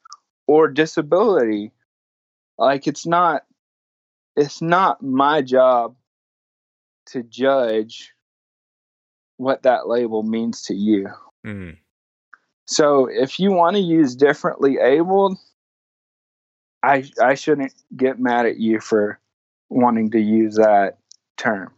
[0.48, 1.72] or disability,
[2.58, 3.44] like it's not
[4.36, 5.96] it's not my job
[7.08, 8.14] to judge
[9.38, 11.10] what that label means to you.
[11.46, 11.78] Mm.
[12.66, 15.38] So if you want to use differently abled,
[16.82, 19.20] I I shouldn't get mad at you for
[19.70, 20.98] wanting to use that
[21.38, 21.72] term.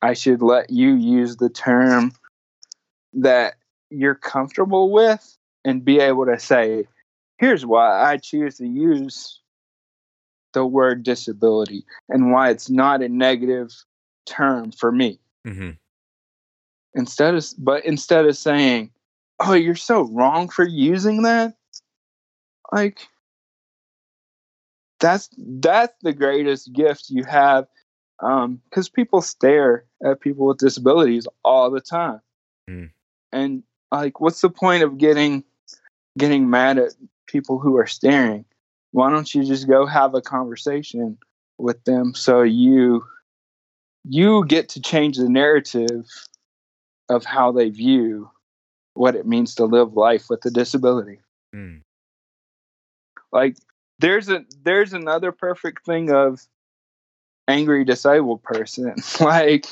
[0.00, 2.12] I should let you use the term
[3.14, 3.54] that
[3.90, 6.86] you're comfortable with and be able to say,
[7.38, 9.37] here's why I choose to use
[10.52, 13.72] the word disability and why it's not a negative
[14.26, 15.18] term for me.
[15.46, 15.70] Hmm
[16.94, 18.90] instead of but instead of saying
[19.40, 21.54] oh you're so wrong for using that
[22.72, 22.98] like
[25.00, 27.66] that's that's the greatest gift you have
[28.20, 32.20] um because people stare at people with disabilities all the time.
[32.68, 32.90] Mm.
[33.32, 35.44] and like what's the point of getting
[36.18, 36.92] getting mad at
[37.26, 38.44] people who are staring
[38.92, 41.18] why don't you just go have a conversation
[41.58, 43.04] with them so you
[44.04, 46.06] you get to change the narrative
[47.08, 48.30] of how they view
[48.94, 51.20] what it means to live life with a disability.
[51.54, 51.82] Mm.
[53.32, 53.56] Like
[53.98, 56.40] there's a there's another perfect thing of
[57.46, 58.94] angry disabled person.
[59.20, 59.66] like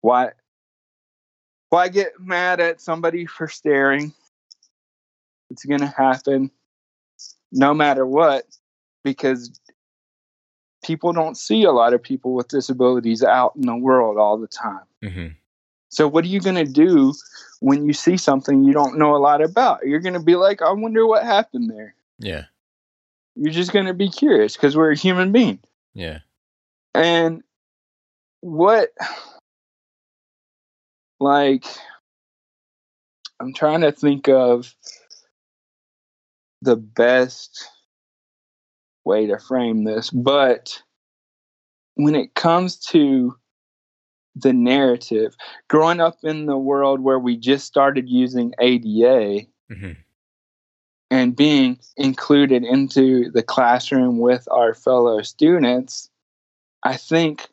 [0.00, 0.30] why
[1.70, 4.12] why get mad at somebody for staring?
[5.50, 6.50] It's gonna happen
[7.52, 8.44] no matter what
[9.04, 9.58] because
[10.84, 14.46] people don't see a lot of people with disabilities out in the world all the
[14.46, 14.84] time.
[15.02, 15.28] hmm
[15.88, 17.14] So what are you going to do
[17.60, 19.86] when you see something you don't know a lot about?
[19.86, 21.94] You're going to be like, I wonder what happened there.
[22.18, 22.44] Yeah.
[23.34, 25.60] You're just going to be curious because we're a human being.
[25.94, 26.20] Yeah.
[26.94, 27.42] And
[28.40, 28.90] what,
[31.20, 31.64] like,
[33.40, 34.74] I'm trying to think of
[36.62, 37.68] the best
[39.04, 40.82] way to frame this, but
[41.94, 43.34] when it comes to
[44.36, 45.34] the narrative,
[45.68, 49.92] growing up in the world where we just started using ADA hmm
[51.10, 56.10] and being included into the classroom with our fellow students,
[56.82, 57.48] I think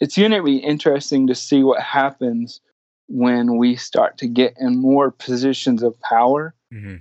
[0.00, 2.60] it's going to be interesting to see what happens
[3.06, 6.96] when we start to get in more positions of power hmm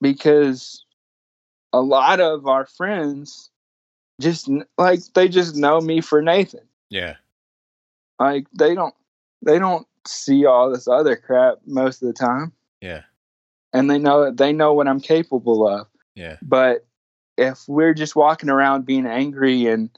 [0.00, 0.84] because
[1.72, 3.50] a lot of our friends
[4.20, 6.66] just like they just know me for Nathan.
[6.90, 7.16] Yeah.
[8.18, 8.94] Like they don't
[9.42, 13.02] they don't see all this other crap most of the time Yeah.
[13.72, 15.86] and they know they know what I'm capable of.
[16.14, 16.36] Yeah.
[16.42, 16.86] But
[17.36, 19.90] if we're just walking around being angry and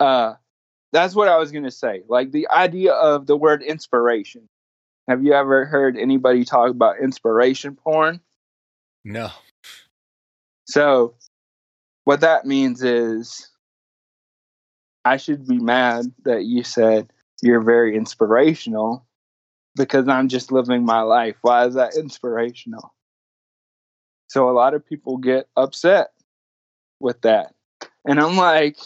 [0.00, 0.34] uh
[0.92, 2.02] that's what I was going to say.
[2.08, 4.48] Like the idea of the word inspiration.
[5.08, 8.20] Have you ever heard anybody talk about inspiration porn?
[9.04, 9.30] No.
[10.70, 11.14] So,
[12.04, 13.50] what that means is
[15.04, 17.12] I should be mad that you said
[17.42, 19.04] you're very inspirational
[19.74, 21.36] because I'm just living my life.
[21.42, 22.94] Why is that inspirational?
[24.28, 26.10] So, a lot of people get upset
[27.00, 27.52] with that.
[28.04, 28.76] And I'm like,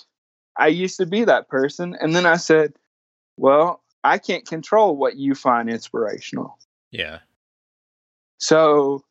[0.57, 1.97] I used to be that person.
[2.01, 2.73] And then I said,
[3.37, 6.59] well, I can't control what you find inspirational.
[6.91, 7.19] Yeah.
[8.39, 9.05] So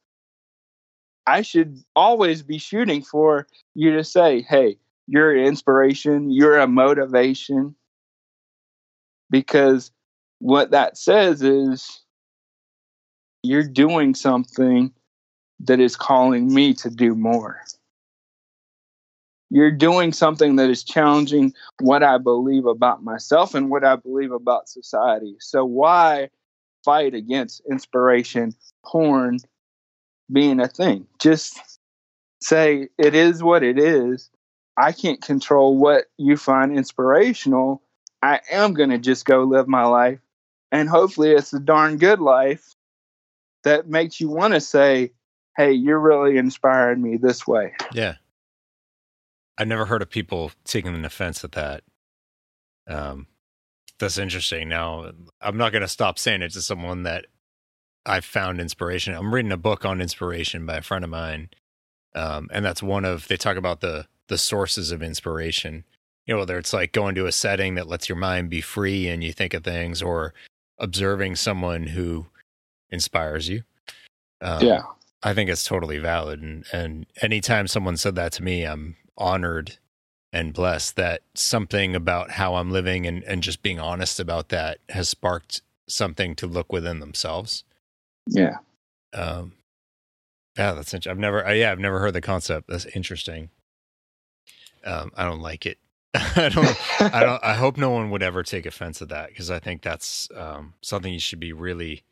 [1.26, 6.68] I should always be shooting for you to say, hey, you're an inspiration, you're a
[6.68, 7.76] motivation.
[9.30, 9.92] Because
[10.40, 12.02] what that says is
[13.42, 14.92] you're doing something
[15.62, 17.62] that is calling me to do more.
[19.50, 24.32] You're doing something that is challenging what I believe about myself and what I believe
[24.32, 25.36] about society.
[25.40, 26.30] So, why
[26.84, 29.38] fight against inspiration, porn,
[30.34, 31.08] being a thing.
[31.20, 31.80] Just
[32.42, 34.30] say it is what it is.
[34.76, 37.82] I can't control what you find inspirational.
[38.22, 40.20] I am going to just go live my life.
[40.72, 42.74] And hopefully, it's a darn good life
[43.64, 45.12] that makes you want to say,
[45.56, 47.74] hey, you're really inspiring me this way.
[47.94, 48.16] Yeah.
[49.58, 51.84] I've never heard of people taking an offense at that.
[52.88, 53.28] Um,
[54.00, 54.68] that's interesting.
[54.68, 57.28] Now, I'm not going to stop saying it to someone that
[58.06, 59.16] I've found inspiration.
[59.16, 61.50] I'm reading a book on inspiration by a friend of mine,
[62.16, 65.84] um, and that's one of they talk about the the sources of inspiration.
[66.26, 69.08] You know, whether it's like going to a setting that lets your mind be free
[69.08, 70.34] and you think of things, or
[70.78, 72.28] observing someone who
[72.90, 73.64] inspires you.
[74.42, 74.84] Um, yeah,
[75.22, 76.42] I think it's totally valid.
[76.42, 79.78] And and anytime someone said that to me, I'm honored
[80.34, 84.80] and blessed that something about how I'm living and, and just being honest about that
[84.90, 87.64] has sparked something to look within themselves.
[88.28, 88.58] Yeah.
[89.14, 89.54] Um,
[90.58, 91.12] yeah, that's interesting.
[91.12, 92.68] I've never, uh, yeah, I've never heard the concept.
[92.68, 93.50] That's interesting.
[94.86, 95.78] Um, I don't like it.
[96.14, 96.78] I don't,
[97.14, 99.82] I don't, I hope no one would ever take offense at that because I think
[99.82, 102.04] that's um, something you should be really,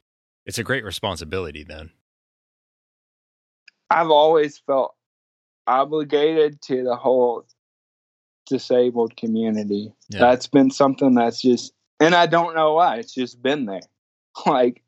[0.45, 1.91] it's a great responsibility then.
[3.91, 4.95] I've always felt
[5.67, 7.45] obligated to the whole
[8.47, 9.93] disabled community.
[10.09, 10.19] Yeah.
[10.19, 12.97] That's been something that's just, and I don't know why.
[12.97, 13.81] It's just been there.
[14.45, 14.81] Like,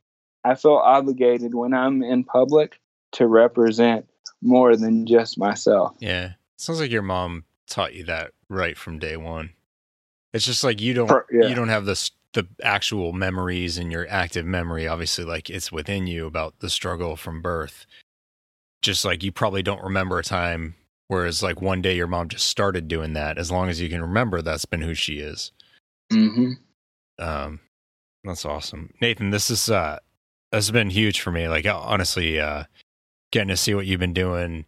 [0.44, 2.80] I feel obligated when I'm in public
[3.14, 4.08] to represent
[4.42, 5.96] more than just myself.
[6.00, 6.34] Yeah.
[6.58, 9.52] Sounds like your mom taught you that right from day one.
[10.34, 11.48] It's just like you don't yeah.
[11.48, 16.08] you don't have the the actual memories in your active memory obviously like it's within
[16.08, 17.86] you about the struggle from birth.
[18.82, 20.76] Just like you probably don't remember a time
[21.14, 23.38] Whereas, like one day your mom just started doing that.
[23.38, 25.52] As long as you can remember, that's been who she is.
[26.12, 26.54] Mm-hmm.
[27.20, 27.60] Um,
[28.24, 29.30] that's awesome, Nathan.
[29.30, 30.00] This is uh,
[30.54, 31.48] this has been huge for me.
[31.48, 32.66] Like honestly, uh,
[33.32, 34.66] getting to see what you've been doing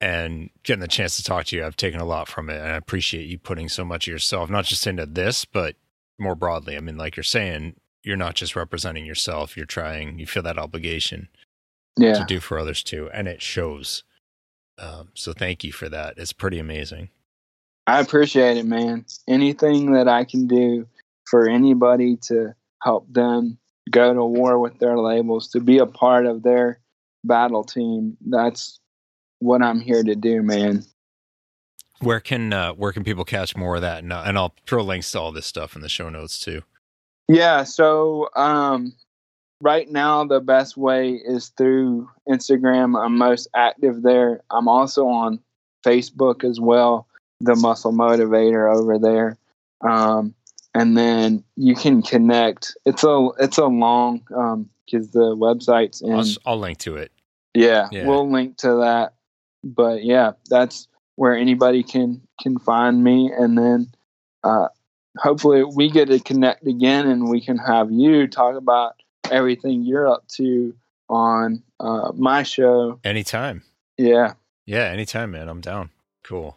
[0.00, 2.72] and getting the chance to talk to you, I've taken a lot from it, and
[2.72, 5.76] I appreciate you putting so much of yourself, not just into this, but
[6.18, 6.76] more broadly.
[6.76, 10.18] I mean, like you're saying, you're not just representing yourself; you're trying.
[10.18, 11.28] You feel that obligation
[11.98, 12.14] yeah.
[12.14, 14.04] to do for others too, and it shows.
[14.78, 16.14] Um, so thank you for that.
[16.16, 17.10] It's pretty amazing.
[17.86, 19.04] I appreciate it, man.
[19.28, 20.88] Anything that I can do
[21.26, 23.58] for anybody to help them
[23.90, 26.80] go to war with their labels, to be a part of their
[27.24, 28.80] battle team, that's
[29.38, 30.84] what I'm here to do, man.
[32.00, 34.02] Where can uh, where can people catch more of that?
[34.02, 36.62] And, uh, and I'll throw links to all this stuff in the show notes too.
[37.28, 38.94] Yeah, so um,
[39.60, 43.02] right now the best way is through Instagram.
[43.02, 44.42] I'm most active there.
[44.50, 45.40] I'm also on
[45.86, 47.06] Facebook as well,
[47.40, 49.38] the Muscle Motivator over there.
[49.80, 50.34] Um,
[50.74, 52.76] and then you can connect.
[52.84, 56.12] It's a it's a long because um, the website's in.
[56.12, 57.12] I'll, I'll, link to it.
[57.54, 59.14] Yeah, yeah, we'll link to that.
[59.62, 63.88] But yeah, that's where anybody can can find me, and then
[64.42, 64.68] uh,
[65.18, 68.94] hopefully we get to connect again, and we can have you talk about
[69.30, 70.74] everything you're up to
[71.08, 72.98] on uh, my show.
[73.04, 73.62] Anytime.
[73.96, 74.34] Yeah.
[74.66, 75.48] Yeah, anytime, man.
[75.48, 75.90] I'm down.
[76.22, 76.56] Cool.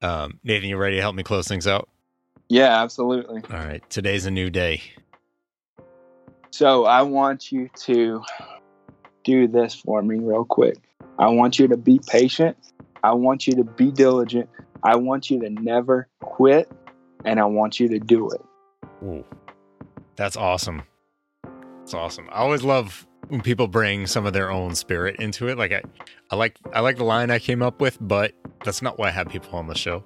[0.00, 1.88] Um, Nathan, you ready to help me close things out?
[2.48, 3.42] Yeah, absolutely.
[3.50, 3.88] All right.
[3.90, 4.82] Today's a new day.
[6.50, 8.22] So I want you to
[9.24, 10.78] do this for me real quick.
[11.18, 12.56] I want you to be patient.
[13.02, 14.48] I want you to be diligent.
[14.82, 16.70] I want you to never quit.
[17.24, 18.40] And I want you to do it.
[19.02, 19.24] Ooh,
[20.14, 20.82] that's awesome.
[21.80, 22.28] That's awesome.
[22.30, 25.58] I always love when people bring some of their own spirit into it.
[25.58, 25.82] Like I,
[26.30, 28.32] I like I like the line I came up with, but
[28.64, 30.04] that's not why I have people on the show.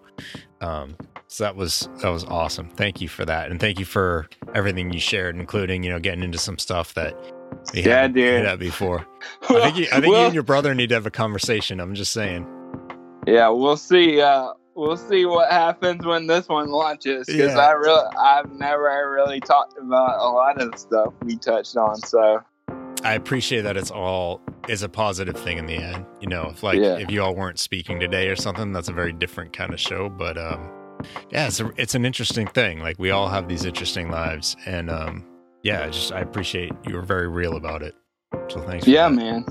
[0.60, 0.96] Um,
[1.28, 2.70] so that was that was awesome.
[2.70, 6.22] Thank you for that, and thank you for everything you shared, including you know getting
[6.22, 7.16] into some stuff that
[7.72, 8.44] we yeah, had dude.
[8.44, 9.06] that before.
[9.48, 11.80] I think you, I think well, you and your brother need to have a conversation.
[11.80, 12.46] I'm just saying.
[13.26, 14.20] Yeah, we'll see.
[14.20, 17.58] Uh, we'll see what happens when this one launches because yeah.
[17.58, 21.96] I really I've never really talked about a lot of the stuff we touched on.
[21.96, 22.40] So
[23.02, 26.04] I appreciate that it's all is a positive thing in the end.
[26.20, 26.98] You know, if like yeah.
[26.98, 30.08] if you all weren't speaking today or something, that's a very different kind of show.
[30.08, 30.70] But um,
[31.30, 32.80] yeah, it's a, it's an interesting thing.
[32.80, 35.24] Like we all have these interesting lives, and um,
[35.62, 37.94] yeah, just I appreciate you were very real about it.
[38.48, 38.86] So thanks.
[38.86, 39.14] yeah, that.
[39.14, 39.44] man.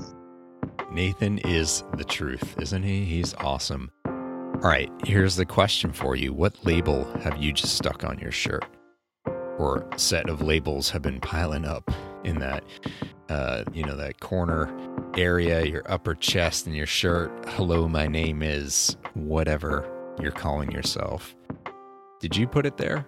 [0.90, 3.04] Nathan is the truth, isn't he?
[3.04, 3.90] He's awesome.
[4.06, 6.32] All right, here's the question for you.
[6.32, 8.64] What label have you just stuck on your shirt?
[9.60, 11.90] Or set of labels have been piling up
[12.24, 12.64] in that,
[13.28, 14.74] uh, you know, that corner
[15.18, 17.30] area, your upper chest and your shirt.
[17.46, 19.86] Hello, my name is whatever
[20.18, 21.36] you're calling yourself.
[22.20, 23.06] Did you put it there?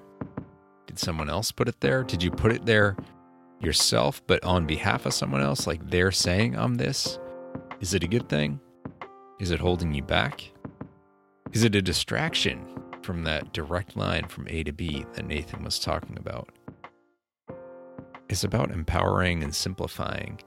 [0.86, 2.04] Did someone else put it there?
[2.04, 2.98] Did you put it there
[3.58, 5.66] yourself, but on behalf of someone else?
[5.66, 7.18] Like they're saying, I'm this?
[7.80, 8.60] Is it a good thing?
[9.40, 10.52] Is it holding you back?
[11.52, 15.78] Is it a distraction from that direct line from A to B that Nathan was
[15.78, 16.48] talking about?
[18.28, 20.40] It's about empowering and simplifying.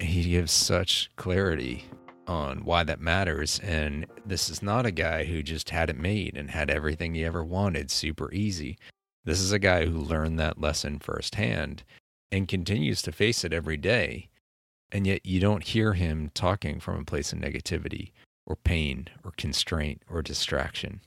[0.00, 1.84] He gives such clarity
[2.26, 3.60] on why that matters.
[3.60, 7.24] And this is not a guy who just had it made and had everything he
[7.24, 8.78] ever wanted super easy.
[9.24, 11.84] This is a guy who learned that lesson firsthand
[12.30, 14.28] and continues to face it every day.
[14.92, 18.12] And yet you don't hear him talking from a place of negativity
[18.46, 21.00] or pain or constraint or distraction.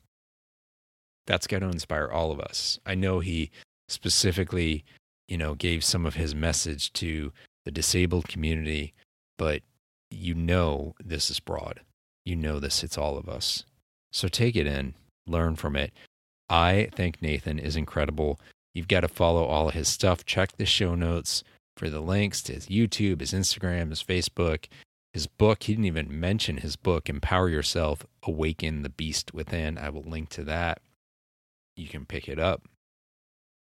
[1.27, 2.79] That's got to inspire all of us.
[2.85, 3.51] I know he
[3.89, 4.83] specifically,
[5.27, 7.31] you know, gave some of his message to
[7.65, 8.93] the disabled community,
[9.37, 9.61] but
[10.09, 11.81] you know this is broad.
[12.25, 13.63] You know this hits all of us.
[14.11, 14.95] So take it in,
[15.27, 15.91] learn from it.
[16.49, 18.39] I think Nathan is incredible.
[18.73, 20.25] You've got to follow all of his stuff.
[20.25, 21.43] Check the show notes
[21.75, 24.65] for the links to his YouTube, his Instagram, his Facebook,
[25.13, 25.63] his book.
[25.63, 29.77] He didn't even mention his book, Empower Yourself Awaken the Beast Within.
[29.77, 30.81] I will link to that.
[31.77, 32.63] You can pick it up.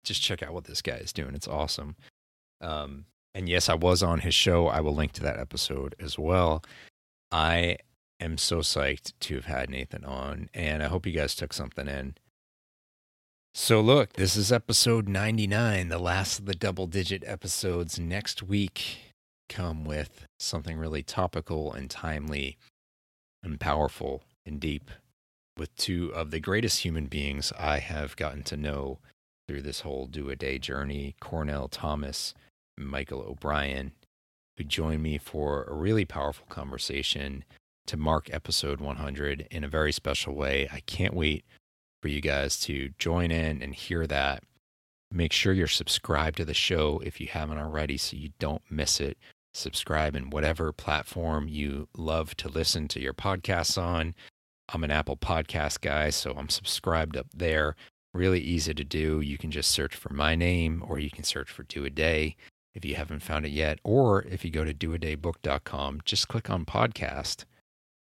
[0.04, 1.36] Just check out what this guy is doing.
[1.36, 1.96] It's awesome.
[2.62, 3.06] Um,
[3.36, 4.68] and yes, I was on his show.
[4.68, 6.64] I will link to that episode as well.
[7.32, 7.78] I
[8.20, 11.88] am so psyched to have had Nathan on, and I hope you guys took something
[11.88, 12.16] in.
[13.54, 18.00] So, look, this is episode 99, the last of the double digit episodes.
[18.00, 19.14] Next week,
[19.50, 22.58] come with something really topical and timely
[23.44, 24.92] and powerful and deep
[25.58, 29.00] with two of the greatest human beings I have gotten to know
[29.48, 32.34] through this whole do a day journey Cornell Thomas
[32.78, 33.94] Michael O'Brien,
[34.58, 37.44] who joined me for a really powerful conversation
[37.88, 40.68] to mark episode 100 in a very special way.
[40.72, 41.46] I can't wait
[42.02, 44.44] for you guys to join in and hear that.
[45.12, 49.00] Make sure you're subscribed to the show if you haven't already so you don't miss
[49.00, 49.18] it.
[49.54, 54.14] Subscribe in whatever platform you love to listen to your podcasts on.
[54.70, 57.76] I'm an Apple Podcast guy, so I'm subscribed up there.
[58.14, 59.22] Really easy to do.
[59.22, 62.36] You can just search for my name or you can search for Do a Day
[62.74, 63.80] if you haven't found it yet.
[63.84, 67.46] Or if you go to doadaybook.com, just click on podcast,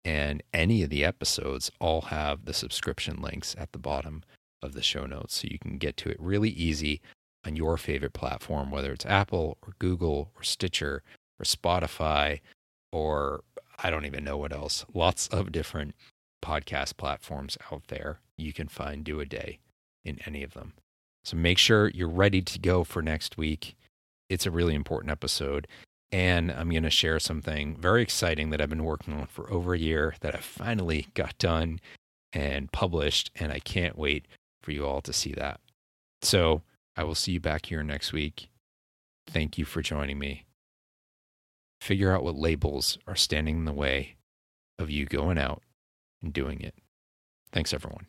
[0.04, 4.22] and any of the episodes all have the subscription links at the bottom
[4.62, 5.40] of the show notes.
[5.40, 7.00] So you can get to it really easy
[7.44, 11.02] on your favorite platform, whether it's Apple or Google or Stitcher
[11.38, 12.40] or Spotify
[12.92, 13.42] or
[13.82, 14.84] I don't even know what else.
[14.94, 15.94] Lots of different
[16.44, 18.20] podcast platforms out there.
[18.36, 19.60] You can find Do a Day
[20.04, 20.74] in any of them.
[21.24, 23.76] So make sure you're ready to go for next week
[24.28, 25.66] it's a really important episode.
[26.12, 29.74] And I'm going to share something very exciting that I've been working on for over
[29.74, 31.80] a year that I finally got done
[32.32, 33.30] and published.
[33.34, 34.26] And I can't wait
[34.62, 35.60] for you all to see that.
[36.22, 36.62] So
[36.96, 38.48] I will see you back here next week.
[39.26, 40.44] Thank you for joining me.
[41.80, 44.16] Figure out what labels are standing in the way
[44.78, 45.62] of you going out
[46.24, 46.74] and doing it.
[47.52, 48.06] Thanks, everyone.